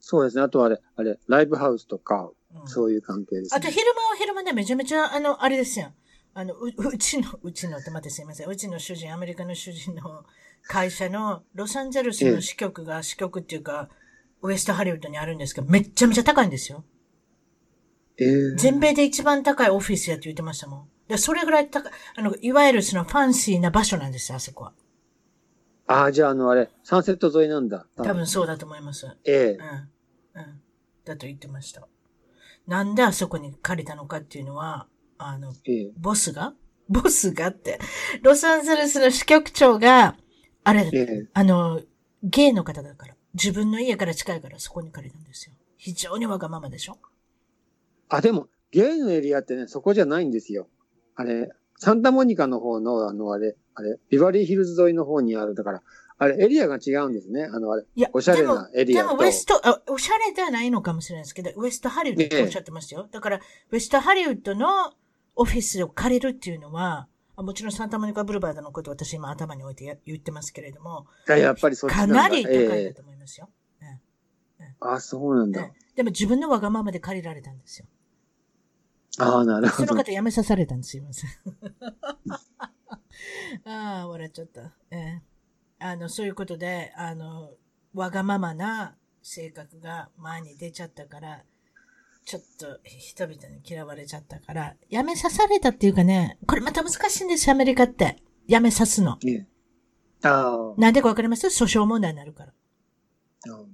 [0.00, 0.42] そうですね。
[0.42, 3.58] あとはあれ、あれ、ライブハウスとか、うんそういう関係です、ね。
[3.58, 5.92] あと昼間は昼間でめちゃめちゃ、あの、あれですよ。
[6.34, 8.48] あの、う、うちの、うちのって待ってすいません。
[8.48, 10.24] うちの主人、アメリカの主人の
[10.66, 13.88] 会社のロサンゼルスの支局が、支局っていうか、
[14.42, 16.84] ウエストハリウッドにあるんですけど、めっちゃめちゃ高いんですよ。
[18.18, 20.88] えー全米で一番高いオフィスやって言ってましたもん。
[21.08, 24.72] で、それぐらい高い、あの、いわゆるそのファンシーな場所なんですよ、あそこは。
[25.86, 27.86] ああ、じゃああの、あれ、サンセット沿いなんだ。
[27.96, 29.06] 多分そうだと思います。
[29.24, 29.58] ええ
[30.34, 30.40] うん。
[30.40, 30.60] うん。
[31.04, 31.86] だと言ってました。
[32.66, 34.86] なんであそこに借りたのかっていうのは、
[35.18, 36.54] あの、ええボスが？
[36.88, 37.78] ボスがって、
[38.22, 40.16] ロサンゼルスの支局長が、
[40.64, 41.80] あれ、ええあの、
[42.22, 45.52] ゲイの方だから、自分の家から近いからそこに借りたんですよ。
[45.76, 46.98] 非常にわがままでしょ？
[48.08, 50.68] あ、でも、ゲイのエリアってね、そこじゃないんですよ。
[51.14, 55.54] あれ、サンタモニカの方の、あの、あれ、あれ、ビバリーヒルズ沿いの方にある。
[55.54, 55.82] だから、
[56.16, 57.44] あれ、エリアが違うんですね。
[57.44, 63.08] あの、あれ、いや、おしゃれなエリアとでも、でもウエストあ、おしゃれではないのかもしれないですけど、ウエストハリウッドっておっしゃってましたよ。
[63.10, 63.40] だから、
[63.70, 64.94] ウエストハリウッドの
[65.36, 71.94] オフィスを借りるっていうのは、あもちろんサンタモニカブルバードのことを私今頭に置いてや言ってますけれども、ややっぱりそっち。
[71.96, 73.48] かなり高いえだえと思いますよ。
[74.80, 75.72] あ、そうなんだね。
[75.96, 77.86] でも自分のわがままで借りられたんですよ。
[79.18, 79.86] ああ、なるほど。
[79.88, 81.28] その方辞めさされたんですよ、すい
[82.26, 82.52] ません。
[83.70, 84.74] ああ、笑っちゃった。
[84.90, 85.22] ええ
[85.78, 87.52] あの、そういうことで、あの、
[87.94, 91.44] わがままな性格が前に出ちゃったから、
[92.24, 98.16] ちょっと人々に嫌われちゃったから、辞めさされたっていうかね、これまた難しいんですよ、アメリカって。
[98.48, 99.18] 辞めさすの。
[99.26, 99.46] ええ
[100.26, 101.48] あなんでかわかります？
[101.48, 102.52] 訴訟問題になるから。
[103.52, 103.64] あ。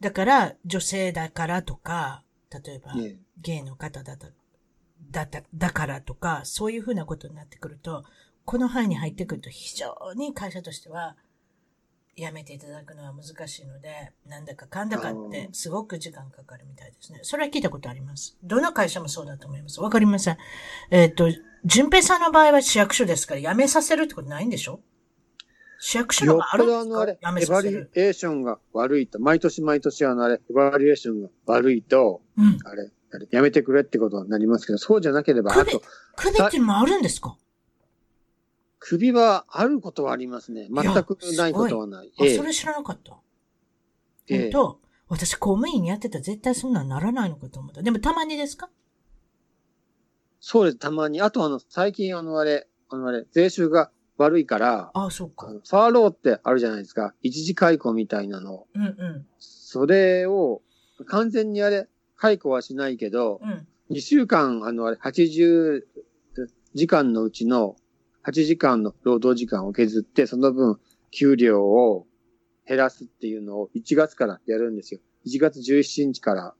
[0.00, 4.26] だから、女性だからとか、例えば、ええゲイの方だと、
[5.10, 8.04] だった、だからとか、そういうふうなことになってくると、
[8.44, 11.16] この範囲に入ってくると非常に会社としては、
[12.16, 17.20] やめていただくのは難しいので、なんだかかんだかってすごく時間かかるみたいですね。
[17.22, 18.38] それは聞いたことあります。
[18.42, 19.80] どの会社もそうだと思います。
[19.82, 20.38] わかりません。
[20.90, 21.28] えっ、と、
[21.66, 24.80] 淳平さんの場合は市役所ですから辞めさせるってことないんでしょ？
[25.78, 26.80] 市役所のあるんですか？
[26.80, 35.82] よっぽどあのあれ、エバリエーションが悪いと、毎年毎年あのあれ、エバリエーションが悪いと、うん、あれ、あれ、やめてくれってことになりますけど、そうじゃなければ、あと。
[36.16, 37.36] 首っていうのもあるんですか？
[38.88, 40.68] 首はあることはありますね。
[40.70, 42.06] 全くないことはない。
[42.06, 43.16] いええ、それ知らなかった。
[44.28, 47.82] ええと、私公務員やってたら絶対そんなんならないのかと思った。
[47.82, 48.70] でもたまにですか？
[50.38, 51.20] そうです、たまに。
[51.20, 55.48] あとあの、最近あのあれ、あのあれ、税収が悪いから、ああ、そうか。
[55.48, 57.12] ファーローってあるじゃないですか。
[57.22, 58.68] 一時解雇みたいなの。
[58.72, 59.26] うんうん。
[59.40, 60.62] それを、
[61.06, 65.82] 完全にあれ、解雇はしないけど、うん、2週間、あのあれ、80
[66.74, 67.74] 時間のうちの
[68.26, 70.78] 8時間の労働時間を削って、その分、
[71.10, 72.06] 給料を
[72.66, 75.00] 減らすっていうのを1月からやるんですよ。
[75.26, 76.54] 1月17日から、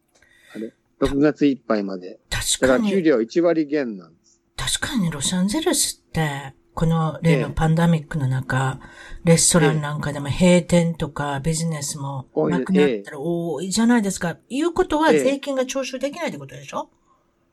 [0.55, 2.21] あれ、6月いっぱいまで。
[2.31, 2.73] 確かに。
[2.73, 4.41] だから給料1割減なんです。
[4.57, 8.79] 確かにロサンゼルスって、この例のパンダミックの中、
[9.25, 14.37] えレストランなんかでも閉店とかビジネスもなくなったら多いじゃないですか。
[14.51, 16.91] いうことは税金が徴収できないってことでしょ、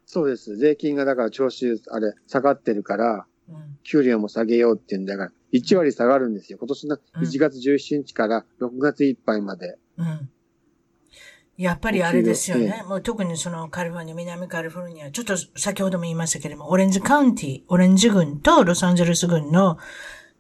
[0.05, 0.57] そうです。
[0.57, 3.23] 税金がだから徴収、あれ、下がってるから、うん、
[3.83, 6.57] 給料も下げようっていうんだから、1割下がるんですよ。
[6.57, 9.77] 今年の1月17日から6月いっぱいまで。
[9.97, 10.29] うん。
[11.57, 12.83] やっぱりあれですよね。
[12.87, 19.77] もう特にそのカリフォルニア、南カリフォルニア、ちょっと先ほども言いましたけれども、オレンジカウンティ、オレンジ郡とロサンゼルス郡の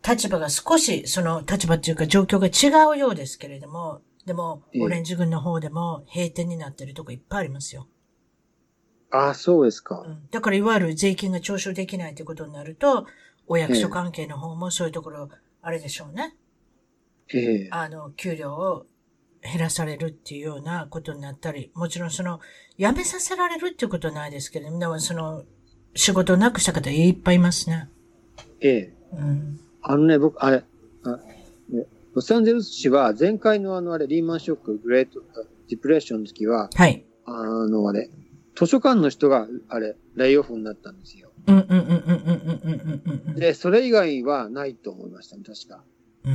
[0.07, 7.87] 立場が少し、その立場っていうか状況が違うようですけれども、でも、オレンジ郡の方でも閉店になってるとこいっぱいありますよ。
[9.13, 10.27] ああ、そうですか、うん。
[10.31, 13.05] だからいわゆる税金が徴収できないということになると、
[13.47, 15.29] お役所関係の方もそういうところ、
[15.61, 16.35] あれでしょうね。
[17.31, 18.87] ええあの、給料を
[19.43, 22.39] 減らされるっていうようなことになったり、もちろんその、
[22.79, 25.43] 辞めさせられるっていうことはないですけれども、でもその、
[25.95, 27.89] 仕事をなくした方いっぱいいますね。
[28.61, 28.93] ええ。
[29.13, 29.59] うん。
[29.83, 30.63] あのね、僕、あれ、
[31.03, 31.19] あ
[31.69, 31.85] ね、
[32.15, 35.21] ロサンゼルス市は前回のあのあれ、リーマンショック、グレート、
[35.69, 37.05] ディプレッションの時は、はい。
[37.25, 38.09] あのあれ、
[38.55, 41.31] 図書館の人が、あれ、レイオフになったんですよ。
[41.47, 43.35] うんうんうんうんうんうんうん。
[43.35, 45.83] で、それ以外はないと思いましたね、確か。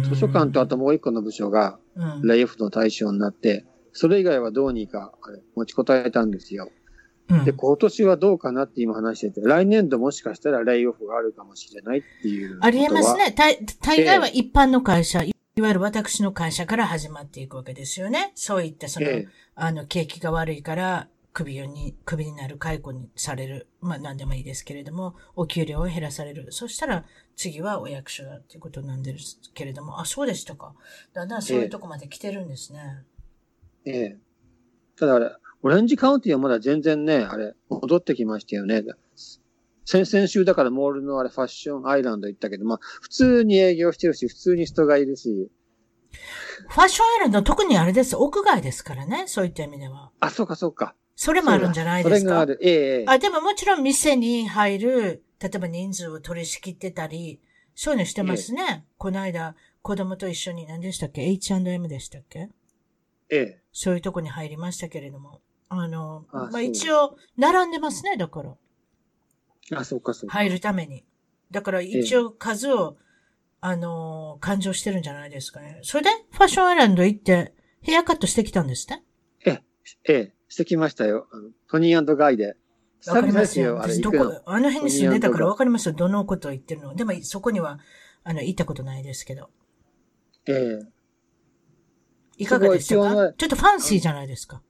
[0.08, 1.78] 図書館とあともう一個の部署が、
[2.22, 6.70] レイオフの対象になって、それ以外はどうにか、あれ、持ちこたえたんですよ。
[7.44, 13.32] で、今年はどうかなって今話してて、来年度もしかしたらレイオフがあるかもしれないっていうありえますね。
[13.36, 18.32] 大大概は一般の会社、いわゆる私の会社から始まっていくわけですよね。
[18.34, 21.08] そういったその、ええ、あの、景気が悪いから、
[21.39, 23.68] 首に、首になる解雇にされる。
[23.80, 26.49] まあ何でもいいですけれども、お給料を減らされる。
[26.51, 27.05] そしたら
[27.36, 30.74] 次はお役所だっていうことなんですけれども、あ、そうでしたか。
[31.12, 33.05] だんだんそういうとこまで来てるんですね。
[33.84, 34.18] ええ。
[34.97, 35.30] ただあれ、
[35.62, 38.82] オレンジカウンティはまだ全然ね、あれ、戻ってきましたよね。
[39.84, 45.53] 先々週だからモールのあれファッションアイランド行ったけど、まあ普通に営業してるし、普通に人がいるし。
[46.68, 48.16] ファッションアイランド特にあれです。
[48.16, 49.28] 屋外ですからね。
[49.28, 50.11] そういった意味では。
[50.18, 50.97] あ、そうかそうか。
[51.20, 52.20] それもあるんじゃないですか？
[52.20, 52.58] それがある。
[52.62, 57.40] ええあ、でももちろん店に入る、例えば人数を取り仕切ってたり、
[57.74, 58.62] そういうのしてますね。
[58.62, 62.50] ええ、この間、子供と一緒に何でしたっけ ?H&M でしたっけ？
[63.30, 63.60] ええ。
[63.72, 65.40] そういうとこに入りましたけれども。
[65.68, 68.56] あの、あまあ、一応、並んでますね、だから。
[69.76, 70.34] あ、そうか、そうか。
[70.38, 71.04] 入るために。
[71.50, 73.02] だから一応数を、え、
[73.62, 75.80] あの、勘定してるんじゃないですかね。
[75.82, 79.02] それで、ファッションアイランド行って、ヘアカットしてきたんですね。
[79.44, 79.62] ええ、
[80.04, 80.34] ええ。
[80.49, 81.28] してきましたよ。
[81.32, 82.57] あのトニーガイで。
[83.07, 83.76] わかりますよ。
[83.76, 85.94] 私どこ、あの辺に住んでたからわかりますよ。
[85.94, 86.94] どのことを言ってるの。
[86.94, 87.78] でもそこには、
[88.24, 89.51] あの、行ったことないですけど。
[90.46, 90.99] ええ
[92.38, 93.32] いかがでしたか？
[93.36, 94.62] ちょっとファンシーじゃないですか。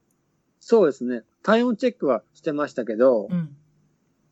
[0.59, 1.23] そうですね。
[1.43, 3.57] 体温チェックはしてましたけど、うん、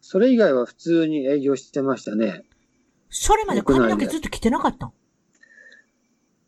[0.00, 2.44] それ以外は普通に営業してましたね。
[3.08, 4.92] それまで髪の毛ずっと着てなかった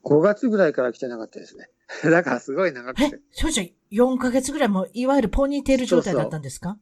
[0.04, 1.68] 5月ぐらいから来てなかったですね。
[2.04, 3.04] だからすごい長くて。
[3.04, 6.76] え、そうじゃ、4ヶ月ぐらいも、いわゆるポニーテール状態だったんですか？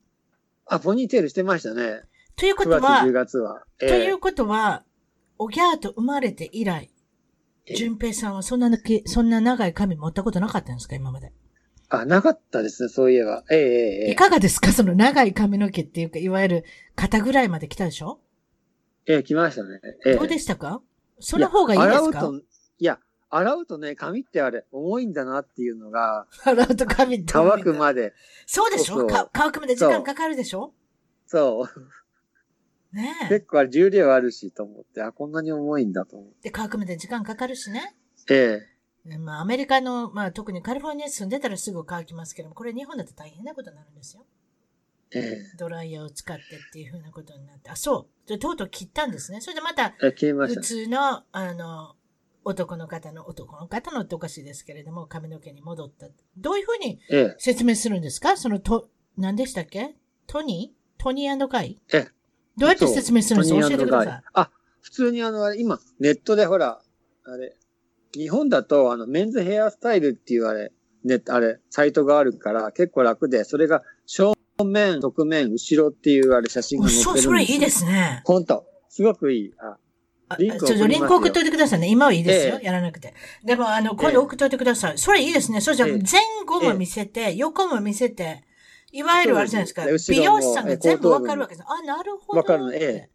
[0.67, 2.03] あ、ポニーテールしてましたね。
[2.37, 3.65] ということは、9月、10月は。
[3.81, 4.83] えー、ということは、
[5.39, 6.91] おぎゃーと生まれて以来、
[7.75, 8.71] 淳平さんはそんな
[9.07, 11.33] そんな長い髪持ったことなかったんですか今まで？
[11.89, 13.45] あ、なかったですね、そういえば。
[13.51, 13.59] ええ
[14.07, 14.13] ええ。
[14.13, 14.73] いかがですか？
[14.73, 16.65] その長い髪の毛っていうか、いわゆる
[16.97, 18.21] 肩ぐらいまで来たでしょ？
[19.07, 19.81] ええ、来ましたね。
[20.05, 20.81] ええ、どうでしたか？
[21.21, 22.31] その方がいいですか？
[22.79, 22.99] いや、
[23.29, 28.15] 洗うとね、髪ってあれ、重いんだなっていうのが、洗うと髪って乾くまで。
[28.47, 29.07] そうでしょ？
[29.33, 30.73] 乾くまで時間かかるでしょ？
[31.27, 31.67] そ
[32.93, 32.97] う。
[32.97, 33.29] ねえ。
[33.29, 36.35] 結構あれ重量あるしと思って、あ、こんなに重いんだと思って。
[36.45, 37.97] で、乾くまで時間かかるしね。
[38.31, 38.61] え
[39.05, 39.19] え。
[39.19, 44.25] まあ、アメリカの、まあ、特にカリフォルニア住んでたらすぐ乾きますけども、これ日本だと大変なことになるんですよ。
[45.13, 45.57] ええ。
[45.59, 47.71] ドライヤーを使ってっていうふうなことになって。
[47.71, 48.29] あ、そう。
[48.29, 49.41] で、とうとう切ったんですね。
[49.41, 50.13] それでまた、普
[50.61, 51.95] 通の、あの、
[52.47, 56.07] 男の方の、男の方のっておかしいですけれども、髪の毛に戻った。
[56.39, 57.01] どういうふうに
[57.39, 58.89] 説明するんですか、ええ、その、と、
[59.19, 59.97] 何でしたっけ？
[60.29, 61.03] トニー？
[61.03, 61.81] トニーガイ？
[61.93, 62.09] ええ。
[62.57, 63.61] どうやって説明するんですか？
[63.69, 64.23] 教えてください。
[64.35, 66.81] あ、普通にあの、今、ネットでほら、
[67.25, 67.57] あれ、
[68.15, 70.71] 日本だと、あの、メンズヘアスタイルっていうあれ、
[71.05, 74.35] ね、あれ、サイトがあるから結構楽で、それが正
[74.65, 78.23] 面、側面、後ろっていうあれ写真が載ってるんですそう、それいいですね。
[78.25, 79.55] 本当すごくいい。
[79.59, 79.77] あ
[80.39, 81.89] リンクちょっとリンク送っといてくださいね。
[81.89, 82.55] 今はいいですよ。
[82.57, 83.15] ええ、やらなくて。
[83.45, 84.95] でも、あの、今度送っといてください。
[84.95, 85.61] え、それいいですね。
[85.61, 85.97] それじゃ前
[86.47, 88.45] 後も見せて、横も見せて、
[88.91, 90.13] いわゆるあれじゃないですか。
[90.13, 91.67] 美容師さんが全部わかるわけです。
[91.69, 92.39] あ、なるほど。
[92.39, 92.79] わかるね。
[92.81, 93.11] ええ。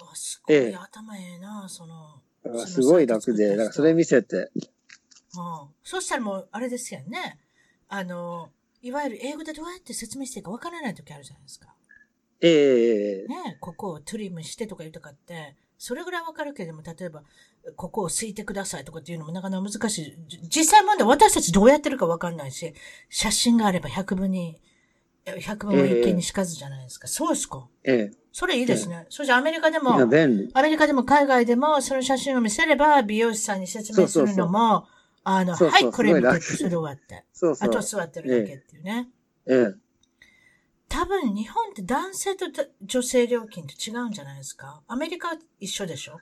[0.00, 2.20] あ、すごい頭ええな、その。
[2.66, 4.36] すごい楽で、だからそれ見せて。
[4.36, 4.68] うん。
[5.82, 7.38] そしたらもう、あれですよね。
[7.88, 8.50] あの、
[8.82, 11.74] いわゆる英語でどうやって説明していいかわからない時あるじゃないですか。
[12.40, 17.22] ええー、ねここをトリムしてとか言うとかって、それぐらいわかるけども、例えば、
[17.76, 20.16] ここをすいてくださいとかっていうのもなかなか難しい。
[20.48, 22.74] 実際問題私たちどうやってるかわかんないし、
[23.08, 24.60] 写真があれば100分に、
[25.24, 27.06] 100分は一見にしかずじゃないですか。
[27.06, 27.66] えー、そうですか？
[27.84, 28.10] ええ。
[28.32, 28.96] それいいですね。
[29.02, 30.26] ええ、それじゃアメリカでも、アメ
[30.70, 34.88] リカでも海外でもその写真を見せれば美容師さんに説明するのも、そうそうそう
[35.24, 37.24] あの、そうそうはい、これ見てそれ終わって。
[37.32, 37.68] そうそう。
[37.68, 39.08] あと座ってるだけっていうね。
[39.46, 39.74] ええ。
[40.88, 42.46] 多分日本って男性と
[42.82, 44.82] 女性料金って違うんじゃないですか？
[44.88, 46.18] アメリカは一緒でしょ？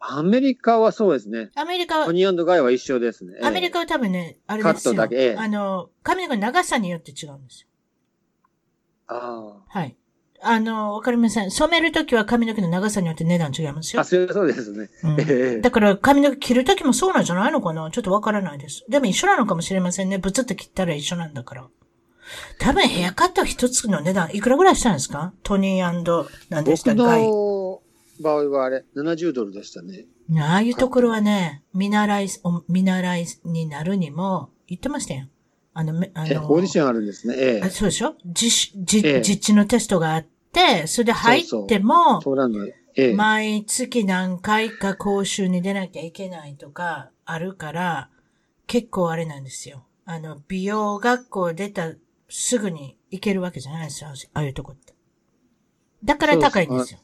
[0.00, 1.50] アメリカはそうですね。
[1.56, 2.06] アメリカは。
[2.06, 3.34] トニーガイは一緒ですね。
[3.42, 4.94] アメリカは多分ね、あれですよ。
[4.94, 5.16] カットだけ。
[5.16, 7.68] ええ、あの、髪の毛の長さによって違うんですよ。
[9.08, 9.78] ああ。
[9.78, 9.96] はい。
[10.40, 11.50] あの、わかりません。
[11.50, 14.02] 染めるときは髪の毛の長さによって値段違いますよ。
[14.02, 14.88] あ、そうですね。
[15.02, 17.90] うん、だから髪の毛切るときもそうなんじゃないのかな？
[17.90, 18.84] ちょっとわからないです。
[18.88, 20.18] でも一緒なのかもしれませんね。
[20.18, 21.66] ブツッと切ったら一緒なんだから。
[22.58, 25.32] 多分ヘアカット一つの値段いくらぐらいしたんですか？
[25.42, 27.82] トニー何でしたか僕の
[28.20, 30.06] 場合はあれ、70ドルでしたね。
[30.40, 32.28] ああいうところはね、見習い、
[32.68, 35.26] 見習いになるにも、言ってましたよ。
[35.72, 37.34] あの、あの、オーディションあるんですね。
[37.38, 37.70] ええ。
[37.70, 38.16] そうでしょ？
[38.26, 42.66] 実、実、ええ、実地のテストがあって、それで入っても、そうなの。
[42.66, 43.14] ええ。
[43.14, 48.10] 毎月何回か講習に出なきゃいけないとかあるから、
[48.66, 49.84] 結構あれなんですよ。
[50.04, 51.92] あの、美容学校出た
[52.28, 54.10] すぐに行けるわけじゃないですよ。
[54.34, 54.94] ああいうとこって。
[56.04, 57.00] だから高いんですよ。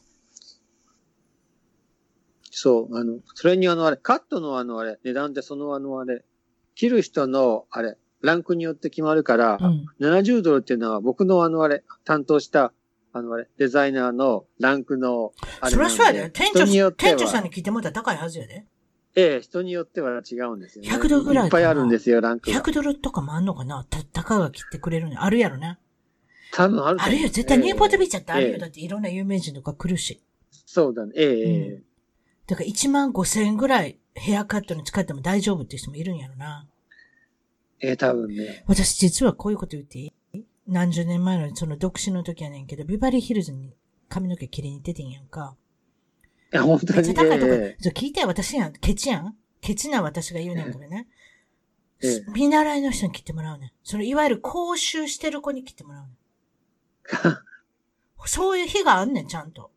[2.51, 6.23] そう、あの、それにあの、あれ、カットのあの、あれ、値段ってそのあの、あれ、
[6.75, 12.71] 切る人の、あれ、ランクによって決まるから、うん、70ドルっていうのは僕のあのあれ、担当した、
[13.11, 16.29] あのあれ、デザイナーのランクの、あれそりゃそうやで。
[16.29, 18.65] 店長、店長さんに聞いてもらったら高いはずやで。
[19.15, 20.89] ええ、人によっては違うんですよね。
[20.89, 22.61] 100ドルぐらいいっぱいあるんですよ、ランクが。
[22.61, 23.85] 100ドルとかもあんのかな？
[23.89, 25.77] た、たかが切ってくれるのあるやろね。
[26.51, 28.55] 多分あるあるよ、絶対ニューポートビーチってあるよ。
[28.55, 30.21] えだっていろんな有名人とか来るし。
[30.51, 31.83] そうだね、ええ、うん、
[32.47, 36.67] だから1万5千円ぐらいヘアカットに使っても大丈夫っていう人もいるんやろな。
[37.79, 38.63] ええ、多分ね。
[38.67, 40.43] 私実はこういうこと言っていい？
[40.67, 43.73] 何十年前のその独身の時やねんけど、ビバリーヒルズに
[44.09, 45.55] 髪の毛切りに行っててんやんか。
[46.53, 47.07] いや、本当に。
[47.07, 47.53] めっちゃ高いとこ。
[47.53, 49.35] えー、聞いて私やん、ケチやん？
[49.61, 51.07] ケチな私が言うねんけどね。
[52.01, 53.71] ええ、見習いの人に切ってもらうねん。
[53.83, 56.17] それ、いわゆる講習してる子に切ってもらうねん。
[58.27, 59.71] そういう日があんねん、ちゃんと。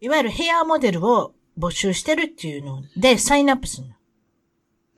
[0.00, 3.94] いわゆるヘアモデルを募集してるっていうので、サインアップするの。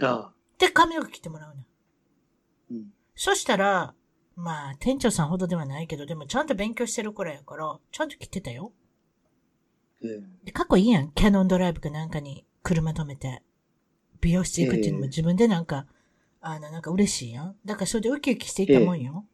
[0.08, 0.32] ああ。
[0.58, 2.74] で、髪の毛切ってもらうねん。
[2.74, 2.92] うん。
[3.14, 3.94] そしたら、
[4.34, 8.72] まあ、店長さんほどではないけど、でもちゃんと勉強してる頃やから、ちゃんと切ってたよ。
[10.02, 10.44] うん。
[10.44, 11.10] で、かっこいいやん。
[11.12, 13.42] キャノンドライブかなんかに車止めて。
[14.20, 15.86] 美容室行くっていうのも自分でなんか、
[16.40, 17.56] あの、なんか嬉しいやん。
[17.64, 19.24] だからそれでウキウキしていたもんよ。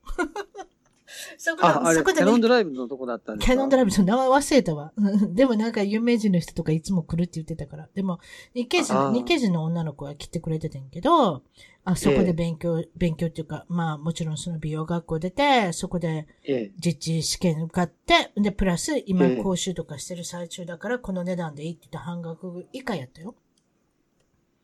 [1.38, 3.52] そこあ、あれ、そこで、ね、キャノンドライブのとこだったんですか？
[3.52, 4.92] キャノンドライブ、その名前忘れたわ。
[5.32, 7.88] でもなんか有名人の人とかいつも来るって言ってたから。
[7.94, 8.18] でも、
[8.54, 11.42] 日系人、日系人の女の子は来てくれてたんけど、
[11.84, 16.26] あそこで勉強、えー、勉強っていうか、まあもちろんその美容学校出て、そこで
[16.78, 23.34] 実地試験受かって、で、プラス今講習とかしてる最中だから、この値段でいいって言って半額以下やったよ。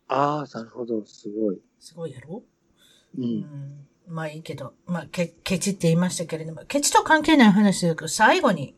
[0.08, 1.60] ああ、なるほど、すごい。
[1.78, 2.42] すごいやろ？
[3.18, 8.74] うん、うんまあいいけど、まあ、ケ、ケチって言いましたけれども、ケチと関係ない話ですけど、最後に、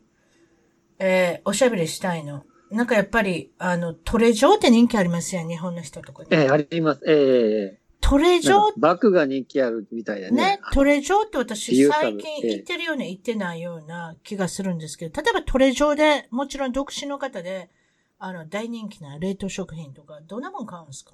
[0.99, 2.45] えー、おしゃべりしたいの。
[2.69, 6.29] なんかやっぱり、あの、トレジョーって人気ありますよ、日本の人とかに。
[6.31, 7.01] ええー、あります。
[7.07, 10.35] ええー、トレジョーバッグが人気あるみたいだね。
[10.35, 17.69] ね、トレジョーって私最近言ってるような言ってないような気がするんですけど、例えばトレジョーで、もちろん独身の方で、
[18.19, 21.13] あの、大人気な冷凍食品とか、どんなもん買うんですか？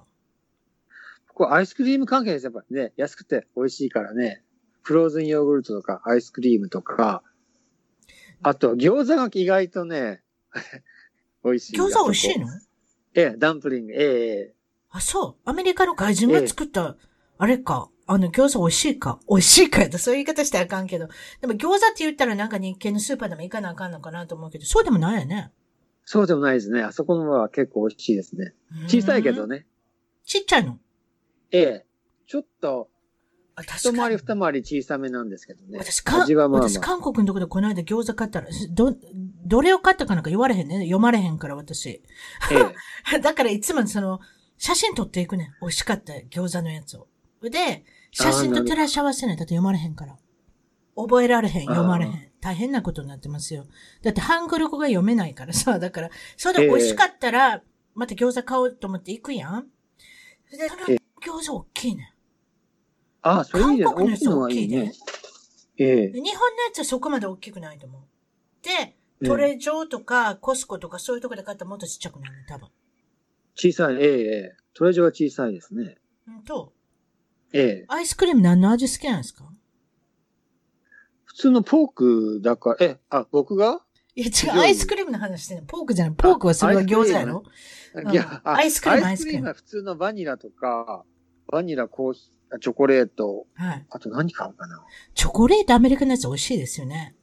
[1.32, 2.44] これアイスクリーム関係です。
[2.44, 4.42] やっぱね、安くて美味しいからね。
[4.82, 7.22] フローズンヨーグルトとか、アイスクリームとか、
[8.42, 10.22] あと、餃子が意外とね、
[11.44, 11.78] 美味しい。
[11.78, 12.46] 餃子美味しいの？
[13.14, 14.54] ええ、ダンプリング、ええ。
[14.90, 15.50] あ、そう。
[15.50, 16.96] アメリカの外人が作った、
[17.38, 17.88] あれか。
[18.06, 19.20] あの、餃子美味しいか？
[19.28, 19.98] 美味しいかやった。
[19.98, 21.08] そういう言い方してあかんけど。
[21.40, 25.52] でも餃子って言ったらなんか日系のスーパーでも行かなあかんのかなと思うけど、そうでもないよね。
[26.04, 26.82] そうでもないですね。
[26.82, 28.52] あそこのは結構美味しいですね。
[28.88, 29.66] 小さいけどね。
[30.24, 30.78] ちっちゃいの？
[31.52, 31.86] ええ。
[32.26, 32.88] ちょっと、
[33.60, 35.78] 一回り二回り小さめなんですけどね。
[35.78, 38.96] 私、か、まあまあ、私、韓国のとこでこの間餃子買ったら、ど、
[39.44, 40.80] どれを買ったかなんか言われへんね。
[40.80, 41.88] 読まれへんから、私。
[41.88, 42.02] え
[43.14, 44.20] え、 だからいつもその、
[44.60, 45.54] 写真撮っていくね。
[45.62, 47.08] 美味しかった餃子のやつを。
[47.42, 47.82] で、
[48.12, 50.18] 写真と照らし合わせないと読まれへんから。
[50.94, 52.30] 覚えられへん、読まれへん。
[52.42, 53.64] 大変なことになってますよ。
[54.02, 57.62] だってハングル語が読めないからさ、だから、それで美味しかったら、
[57.94, 59.66] また餃子買おうと思って行くやん。
[60.50, 60.82] で、その
[61.24, 62.14] 餃子大きいね。
[63.22, 64.92] ああ、それいい韓国のやつ大きいね。
[65.78, 66.12] ええ。
[66.12, 68.02] 日本のやつはそこまで大きくないと思う。
[68.62, 68.94] で、
[69.24, 72.68] トレジョーとかコスコとかそういうとこで買ったらもっとちっちゃくなる多分。
[73.62, 74.56] 小さい、ええ、ええ。
[74.72, 75.98] トレジョーは小さいですね。
[76.26, 76.72] うんと。
[77.52, 77.84] ええ。
[77.88, 79.44] アイスクリーム何の味好きなんですか？
[81.26, 83.82] 普通のポークだから、え、あ、僕が？
[84.14, 85.64] いや違う、アイスクリームの話してんの。
[85.64, 86.14] ポークじゃない。
[86.14, 87.42] ポークはそれは餃子やろ？
[88.10, 91.04] いや、アイスクリーム、アイスクリームは普通のバニラとか、
[91.48, 93.46] バニラ、コーヒー、チョコレート。
[93.56, 93.86] はい。
[93.90, 94.82] あと何買うかな。
[95.14, 97.14] チョコレートアメリカのやつ美味しいですよね。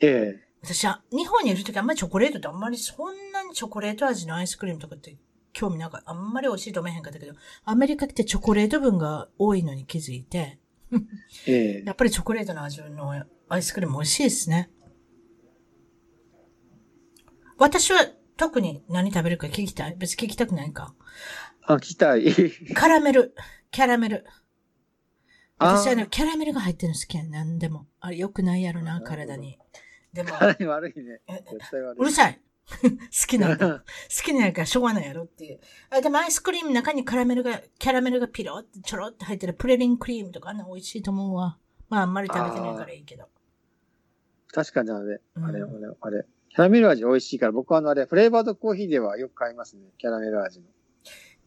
[0.00, 0.44] ええ。
[0.62, 5.14] 私は、日本にいるときあんまりチョコレートってあんまりそんなにチョコレート味のアイスクリームとかって
[5.54, 7.32] 興味なんかあんまり美味しいと思えへんかったけど、
[7.64, 10.58] アメリカってチョコレート分が多いのに気づいて、
[11.46, 11.82] ええ。
[11.86, 14.70] やっぱりチョコレートの味のアイスクリーム美味しいですね。
[17.56, 18.04] 私は
[18.36, 20.94] 特に何食べるか聞きたい別に聞きたくないか。
[21.62, 22.34] あ、聞きたい。
[22.74, 23.34] カラメル。
[23.70, 24.26] キャラメル。
[25.58, 27.86] 私はね、キャラメルが入ってるの好きや何でも。
[28.00, 29.58] あれ良くないやろな、体に。
[30.12, 30.30] でも。
[30.30, 31.20] 体に悪いね。
[31.28, 32.00] 絶対悪い。
[32.00, 32.40] うるさい。
[32.80, 32.88] 好
[33.26, 33.56] きな。
[33.56, 33.82] 好
[34.24, 35.60] きなんやからしょうがないやろっていう。
[35.90, 41.58] あでもアイスクリームの中にカラメルが、キャラメルがピロってちょろって入ってるプレリンクリームとかあんな美味しいと思うわ。
[41.88, 43.28] まああんまり食べてないからいいけど。
[44.52, 45.66] 確かにあれ、あれ、あれ、
[46.00, 46.26] あれ。
[46.48, 49.82] キャラメル味美味しいから、僕はあのあれ、フレーバードコーヒーではよく買いますね。
[49.98, 50.66] キャラメル味の。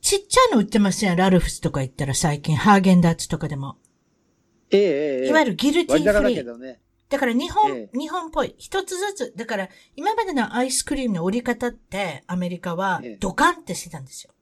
[0.02, 1.16] ちっちゃいの売ってますよ。
[1.16, 3.78] ラルフスとか言ったら最近、ハーゲンダッツとかでも。
[4.70, 4.82] ええ
[5.22, 5.30] ええ。
[5.30, 6.46] いわゆるギルティーフリー。
[6.46, 8.54] だね、だから日本、ええ、日本っぽい。
[8.58, 9.34] 一つずつ。
[9.36, 14.34] だから今までのアイスクリームの折り方ってアメリカはドカンってしてたんですよ。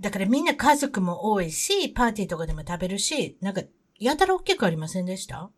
[0.00, 3.62] だからみんな家族も多いし、パーティーとかでも食べるし、なんか
[3.98, 5.50] やたら大きくありませんでした？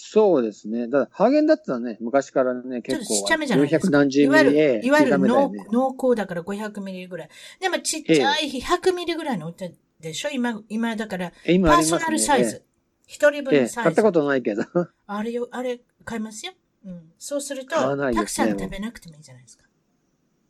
[0.00, 0.86] そうですね。
[0.86, 3.04] だハーゲンダッツはね、昔からね、結構。
[3.04, 3.90] ちょっとちっちゃめじゃないですか。
[3.90, 4.44] 何十ミリいわゆ
[4.78, 7.28] る、いわゆる濃,、濃厚だから500ミリぐらい。
[7.58, 10.28] でもちっちゃい100ミリぐらいの売ってでしょ？
[10.30, 12.62] 今、今だから、パーソナルサイズ。
[13.08, 13.74] 一、人分のサイズ。
[13.76, 14.62] 買ったことないけど。
[15.06, 16.52] あれよ、あれ買いますよ。
[16.84, 17.12] うん。
[17.18, 19.64] そうすると、ね、たくさん食べなくてもいいじゃないですか。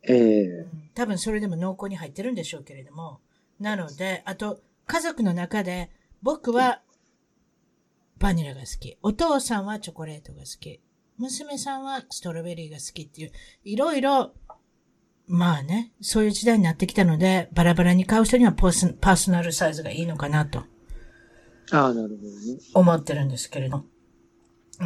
[0.03, 3.21] ええーうん、多分それでも濃厚に入ってるんでしょうけれども。
[3.61, 5.91] なので、あと、家族の中で、
[6.23, 6.83] 僕は
[8.19, 8.99] バニラが好き。
[9.03, 10.81] お父さんはチョコレートが好き。
[11.19, 13.33] 娘さんはストロベリーが好きっていう、
[13.65, 14.33] いろいろ、
[15.27, 20.65] まあね、そういう時代になってきたので、バラバラに買う人にはパーソナルサイズがいいのかなと。
[21.73, 22.59] ああ、なるほどね。
[22.75, 23.85] 思ってるんですけれど。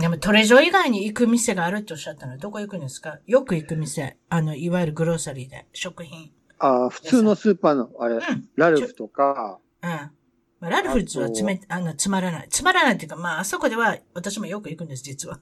[0.01, 3.18] でもトレジョ以外に行く店があるっておっしゃったのはどこ行くんですか？
[3.26, 4.16] よく行く店。
[4.30, 6.33] あの、いわゆるグローサリーで、食品。
[6.59, 9.59] ああ、普通のスーパーの、あれ、うん、ラルフとか。
[9.83, 9.91] うん。
[9.91, 12.49] まあ、ラルフズはつめ、あの、つまらない。
[12.49, 15.41] つまらないっていうか、まあ、あそこでは私もよく行くんです、実は。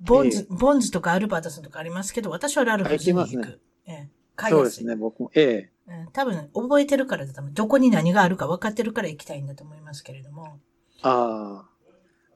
[0.00, 3.30] ボンズ、えー、ボンズとかアルバータスとかありますけど、私はラルフズに行く。
[3.30, 5.30] 行ね、ええー、そうですね、僕も。
[5.34, 5.81] ええー、
[6.12, 7.42] 多分、覚えてるからだと。
[7.42, 10.58] どこに何があるか分かってるから行きたいんだと思いますけれども。
[11.02, 11.64] あ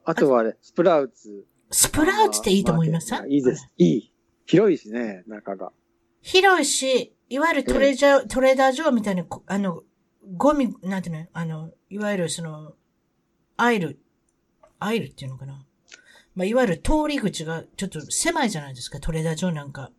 [0.05, 0.11] あ。
[0.11, 1.47] あとはあれ、スプラウツ。
[1.71, 3.69] スプラウツっていいと思いますいいです。
[3.77, 4.13] いい。
[4.47, 5.73] 広いしね、中が。
[6.23, 9.83] 広いし、いわゆるトレジャー、トレーダー上みたいな、あの、
[10.37, 11.27] ゴミ、なんていうの？
[11.33, 12.75] あの、いわゆるその、
[13.57, 13.99] アイル、
[14.79, 15.65] アイルっていうのかな？
[16.35, 19.91] まあ、いわゆる通り口がちょっと狭いじゃないですか、トレーダー場なんか。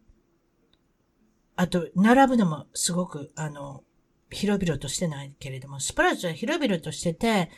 [1.59, 3.83] あと、並ぶのもすごく、あの、
[4.29, 7.49] 広々としてないけれども、スプラウトは広々としてて、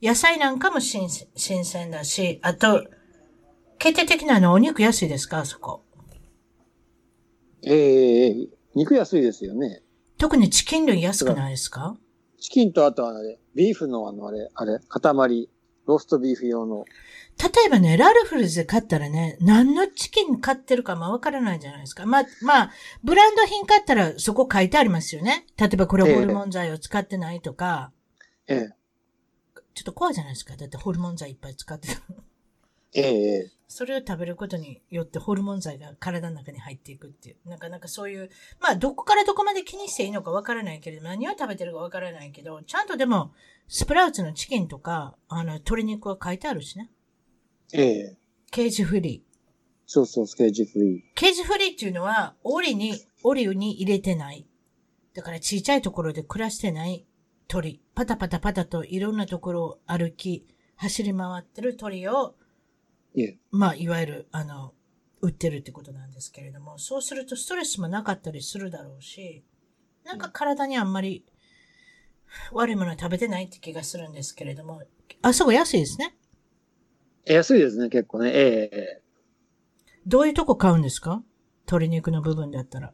[0.00, 2.86] 野菜なんかも新新鮮だし、あと、
[3.78, 5.40] 決定的なのお肉安いですか？
[5.40, 5.82] あそこ。
[7.64, 9.82] ええー、肉安いですよね。
[10.18, 11.96] 特にチキン類安くないですか？
[12.38, 15.48] チキンとあとあれ、ビーフのあのあれ、あれ、塊、
[15.86, 16.84] ローストビーフ用の。
[17.38, 22.04] 例えばね、ラルフルズで買ったらね、何のチキン買ってるかもわからないじゃないですか。
[22.04, 22.70] まあ、まあ、
[23.04, 25.46] ブランド品買ったらそこ書いてありますよね。
[25.56, 27.92] 例えばこれホルモン剤を使ってないとか。
[28.48, 28.70] ええ。
[29.74, 30.56] ちょっと怖いじゃないですか。
[30.56, 31.94] だってホルモン剤いっぱい使ってる。
[32.94, 33.50] ええ。
[33.68, 37.48] それを食べることによってホルモン剤が体の中に入っていくっていう。
[37.48, 38.30] なかなかそういう、
[38.60, 43.32] まあどこからどこまで気にしていいのかわからないけれど、何を食べてるかわからないけど、ちゃんとでも、
[43.68, 46.90] スプラウツのチキンとか、あの、鶏肉は書いてあるしね。
[47.72, 48.16] ええ。
[48.50, 49.38] ケージフリー。
[49.86, 51.02] そうそう、ケージフリー。
[51.14, 54.46] ケージフリーっていうのは、檻に、檻に入れてない。
[55.14, 57.06] だから小さいところで暮らしてない
[57.48, 57.82] 鳥。
[57.94, 60.46] パタパタパタといろんなところを歩き、
[60.76, 62.36] 走り回ってる鳥を、
[63.50, 64.74] まあ、いわゆる、あの、
[65.20, 69.44] 売ってるってことなんですけれども、そうするとストレスもなかったりするだろうし、
[70.04, 71.24] なんか体にあんまり
[72.52, 74.82] 悪いもの食べてないって気がするんですけれども、
[75.22, 76.17] あそこ安いですね。
[77.34, 78.30] 安いですね、結構ね。
[78.34, 79.02] ええ
[80.06, 81.22] どういうとこ買うんですか？
[81.66, 82.92] 鶏肉の部分だったら。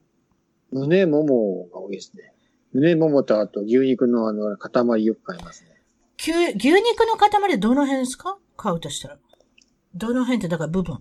[0.73, 2.33] 胸ももが多いですね。
[2.73, 5.71] 胸ももとあと牛肉のあの、塊よく買いますね。
[6.19, 8.39] 牛、牛肉の塊どの辺ですか？
[8.57, 9.19] 買うとしたら。
[9.95, 10.99] どの辺ってだから部分。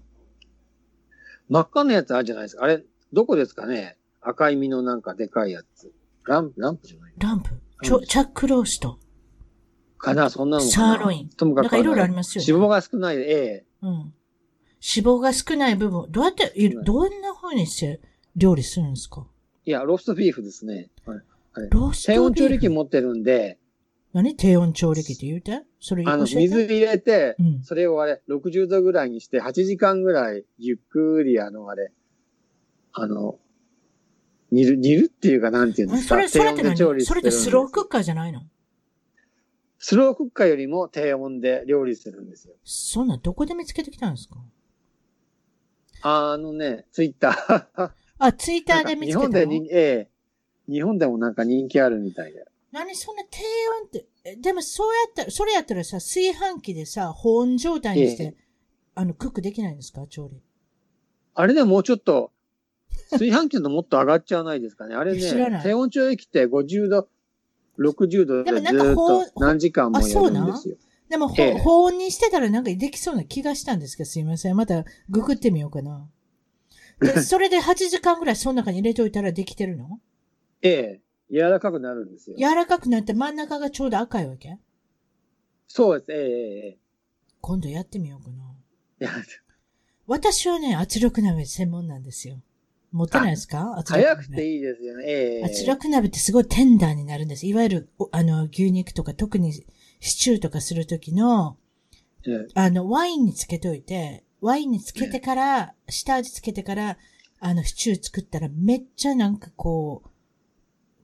[1.49, 2.63] 真っ赤なやつあるじゃないですか。
[2.63, 3.97] あれ、どこですかね？
[4.21, 5.91] 赤い実のなんかでかいやつ。
[6.25, 7.13] ランプ、ランプじゃない？
[7.17, 7.49] ランプ
[7.81, 8.99] ちょ、チャックロースト。
[10.03, 11.29] かなそんなのサーロイン。
[11.29, 11.63] ともかく。
[11.63, 12.51] なんかいろいろありますよね。
[12.51, 13.89] 脂肪が少ない、ええうん。
[13.89, 14.13] 脂
[14.81, 16.11] 肪が少ない部分。
[16.11, 16.51] どうやって、
[16.83, 18.01] どんな風にして
[18.35, 19.25] 料理するんですか？
[19.65, 20.89] いや、ローストビーフですね。
[21.05, 21.17] はい。
[21.53, 23.57] はい、ローストビーフ低温調理器持ってるんで、
[24.11, 24.35] 何？
[24.35, 25.63] 低温調理器って言うて？
[25.79, 31.91] それあの、水入れて、うん、それをあれ、60度ぐらいにして、8時間ぐらい、ゆっくりあの、あれ、
[32.91, 33.39] あの、
[34.51, 36.09] 煮る、煮るっていうか、なんていうんですか？
[36.09, 36.75] それ、それって何？
[36.77, 38.41] それってスロークッカーじゃないの？
[39.85, 42.53] スロークッカーよりも低温で料理するんですよ。
[42.63, 44.37] そんな、どこで見つけてきたんですか？
[46.03, 47.91] あのね、ツイッター。
[48.17, 49.27] あ、ツイッターで見つけたの？
[49.27, 50.09] 日本でに、ええ
[50.71, 52.45] 日本でもなんか人気あるみたいで。
[52.71, 53.41] 何そんな低
[53.81, 58.35] 温って、でもそうやったら、それやったらさ、炊飯器でさ、保温状態にして、ええ、
[58.95, 60.07] あの、クックできないんですか？
[60.07, 60.41] 調理。
[61.35, 62.31] あれでもうちょっと、
[63.09, 64.95] 炊飯器のもっと上がっちゃわないですかね。
[64.95, 67.09] あれね、低温調理器って50度、
[67.79, 70.75] 60度でずっと何時間もやるんですよ。
[71.09, 74.55] でも、ええ、保温にしてたらなんかできそうな気がしたんですけど、すいません。
[74.55, 76.07] またググってみようかな。
[76.99, 79.99] で、 それで8時間ぐらいその中に入れておいたらできてるの？
[80.61, 80.69] え
[80.99, 81.01] え。
[81.31, 82.37] 柔らかくなるんですよ。
[82.37, 84.57] 柔らかくなって真ん中がちょうど赤いわけ？
[85.67, 86.11] そうです。
[86.11, 86.77] ええええ。
[87.41, 88.55] 今度やってみようかな。
[89.01, 89.11] いや、
[90.07, 92.41] 私はね、圧力鍋専門なんですよ。
[92.93, 93.75] 持ってないですか？
[93.77, 94.15] 圧力鍋。
[94.15, 95.03] 早くていいですよね。
[95.07, 97.45] ええ圧力鍋ってすごいテンダーになるんです。
[97.47, 99.65] いわゆる、あの、牛肉とか、特にシ
[99.99, 101.57] チューとかするときの、
[102.25, 106.97] ええ、あの、ワインにつけといて、ワインにつけてから、下味つけてから、
[107.39, 110.03] あの、シチュー作ったらめっちゃなんかこ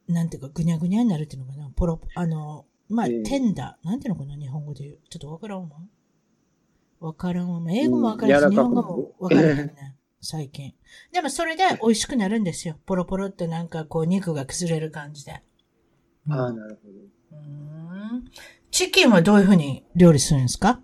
[0.07, 1.69] う、なんていうか、ぐにゃぐにゃになるっていうのかな？
[1.75, 3.87] ポロ、あの、まあ、えー、テンダー。
[3.87, 4.99] なんていうのかな、日本語で言う。
[5.09, 5.77] ちょっとわからんわ。
[6.99, 7.61] わからんわ。
[7.71, 9.95] 英語もわからんし、うん、日本語もわからんね。
[10.21, 10.73] 最近。
[11.13, 12.75] でもそれで美味しくなるんですよ。
[12.85, 15.41] ポロポロってなんかこう肉が崩れる感じで。
[16.27, 16.93] うん、ああ、なるほど。
[17.31, 18.25] うん
[18.71, 20.81] チキンはどういうふうに料理するんですか？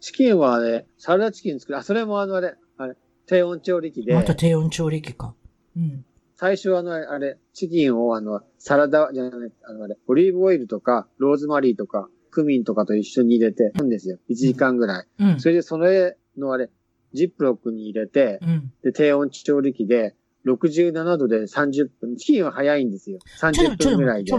[0.00, 1.78] チキンはね、サラダチキン作る。
[1.78, 4.14] あ、それもあのあれ、あれ、低温調理器で。
[4.14, 5.34] また低温調理器か。
[5.76, 6.04] うん。
[6.34, 14.18] 最初はあの、あれ、チキンをあの、サラダじゃない、あのあれ、オリーブオイルとか、ローズマリーとか、クミンとかと一緒に入れて、るんですよ。
[14.28, 15.06] 1時間ぐらい。
[15.20, 15.40] うん。
[15.40, 16.68] それでそれのあれ、
[17.12, 22.16] ジップロックに入れて、うん、で、低温調理器で、67度で30分。
[22.16, 23.20] チキンは早いんですよ。
[23.40, 24.32] 30分ぐらいで。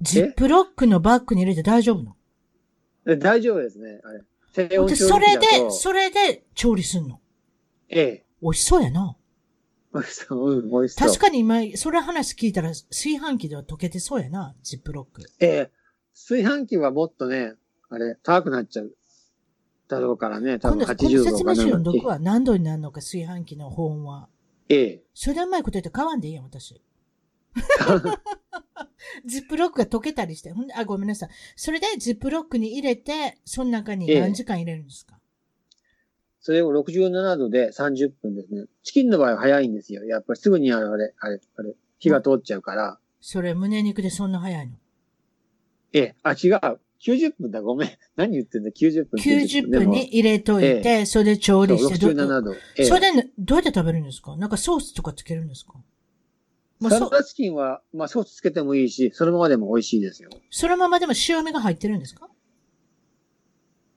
[0.00, 2.14] ジップロックのバッグに入れて大丈夫な
[3.06, 3.16] の？
[3.18, 4.00] 大丈夫ですね。
[4.02, 4.22] あれ。
[4.54, 7.20] 低温調理器それで、それで調理すんの？
[7.90, 8.24] ええ。
[8.40, 9.14] 美味しそうやな。
[9.92, 11.08] 美味しそう、うん、美味しそう。
[11.08, 15.22] 確かに今、それ話聞いたら、炊飯器では溶けてそうやな、ジップロック。
[15.40, 15.70] ええ。
[16.14, 17.54] 炊飯器はもっとね、
[17.90, 18.92] あれ、高くなっちゃう。
[19.90, 24.28] だろうからね、多分80度か今度説明書のどこは何度になるのか、炊飯器の保温は。
[24.68, 25.02] ええ。
[25.14, 26.80] それでうまいこと言って買わんでいいやん、私。
[29.24, 30.52] ジップロックが溶けたりして。
[30.52, 31.28] ほんで、あ、ごめんなさい。
[31.56, 35.20] それでジップロックに入れて、その中に何時間入れるんですか、ええ、
[36.40, 38.66] それを67度で30分ですね。
[38.82, 40.04] チキンの場合は早いんですよ。
[40.04, 42.98] やっぱりすぐにあれ、あれ、あれ、あれ、火が通っちゃうから。
[43.20, 44.76] それ、胸肉でそんな早いの？
[45.92, 46.80] ええ、あ、違う。
[47.02, 47.90] 90分だ、ごめん。
[48.16, 49.20] 何言ってんだ、90分。
[49.20, 52.06] 90分に入れといて、ええ、それで調理して。
[52.06, 52.52] 67度。
[52.52, 54.36] ええ、それで、どうやって食べるんですか？
[54.36, 55.74] なんかソースとかつけるんですか？
[56.78, 60.30] まあ、サラダチキンは、まあ、ソースつけてもいいし、そのままでも美味しいですよ。
[60.50, 62.28] そのままでも塩味が入ってるんですか？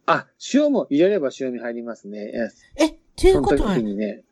[0.06, 2.32] あ、塩も入れれば塩味入りますね。
[2.76, 4.24] え、っていうことは、ね、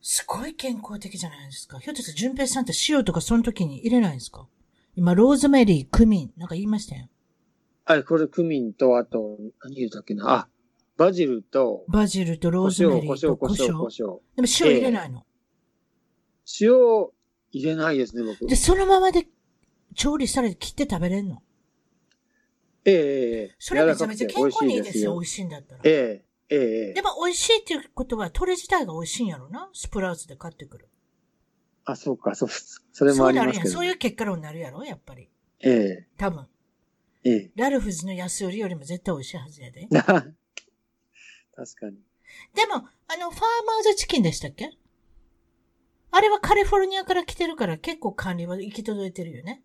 [0.00, 1.78] すごい健康的じゃないですか。
[1.80, 4.46] ひょっとして、淳平さんって塩とかその時に入れないんですか？
[4.96, 7.08] 今、ローズメリー、クミン、なんか言いましたよ。
[7.88, 10.30] はい、これクミンと、あと、何言うたっけな？
[10.30, 10.48] あ、
[10.98, 13.78] バジルと、バジルとローズメリーと胡椒。
[13.78, 14.18] 胡椒。
[14.36, 15.24] でも塩入れないの、
[16.60, 16.70] 塩
[17.50, 18.46] 入れないですね、僕。
[18.46, 19.26] で、そのままで
[19.94, 21.42] 調理されて切って食べれんの？
[22.84, 25.80] ええそれめちゃめちゃ健康にいいですよ、美味しいんだったら。
[25.84, 29.70] ええええでも美味しいっていうことは、鳥自体が美味しいんやろな？
[29.72, 30.90] スプラウツで買ってくる。
[31.86, 32.48] あ、そうか、そう、
[32.92, 35.30] それもありますけど、ね、そういう結果論になるやろやっぱり。
[35.60, 36.46] ええ多分。
[37.24, 39.86] ええラルフズの安売りよりも絶対美味しいはずやで。
[39.90, 41.96] 確かに。
[42.54, 42.74] でも、
[43.08, 44.70] あの、ファーマーズチキンでしたっけ？
[46.10, 49.62] あれはカリフォルニアから来てるから結構管理は行き届いてるよね。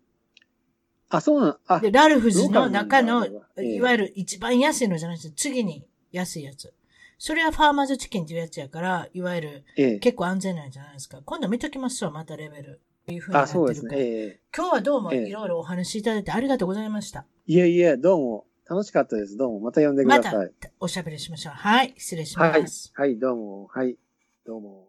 [1.10, 1.80] あ、そうなの？
[1.80, 3.26] で、ラルフズの中の、
[3.62, 6.74] いわゆる一番安いのじゃなくて、次に安いやつ。
[7.18, 9.64] それはファーマーズチキンっていうやつやから、いわゆる、
[10.00, 11.22] 結構安全なんじゃないですか？
[11.24, 12.80] 今度見ときますわ、またレベル。
[13.06, 14.40] いうふうになってるかあ、そうですね。
[14.56, 17.26] 今日はどうもいろいろお話しいただいてありがとうございました。
[17.46, 18.46] いえいえ、どうも。
[18.66, 19.36] 楽しかったです。
[19.36, 19.60] どうも。
[19.60, 20.34] また呼んでください。
[20.34, 21.52] またおしゃべりしましょう。
[21.52, 21.94] はい。
[21.98, 22.90] 失礼します。
[22.96, 23.10] はい。
[23.10, 23.66] はい、どうも。
[23.66, 23.98] はい。
[24.46, 24.83] どうも。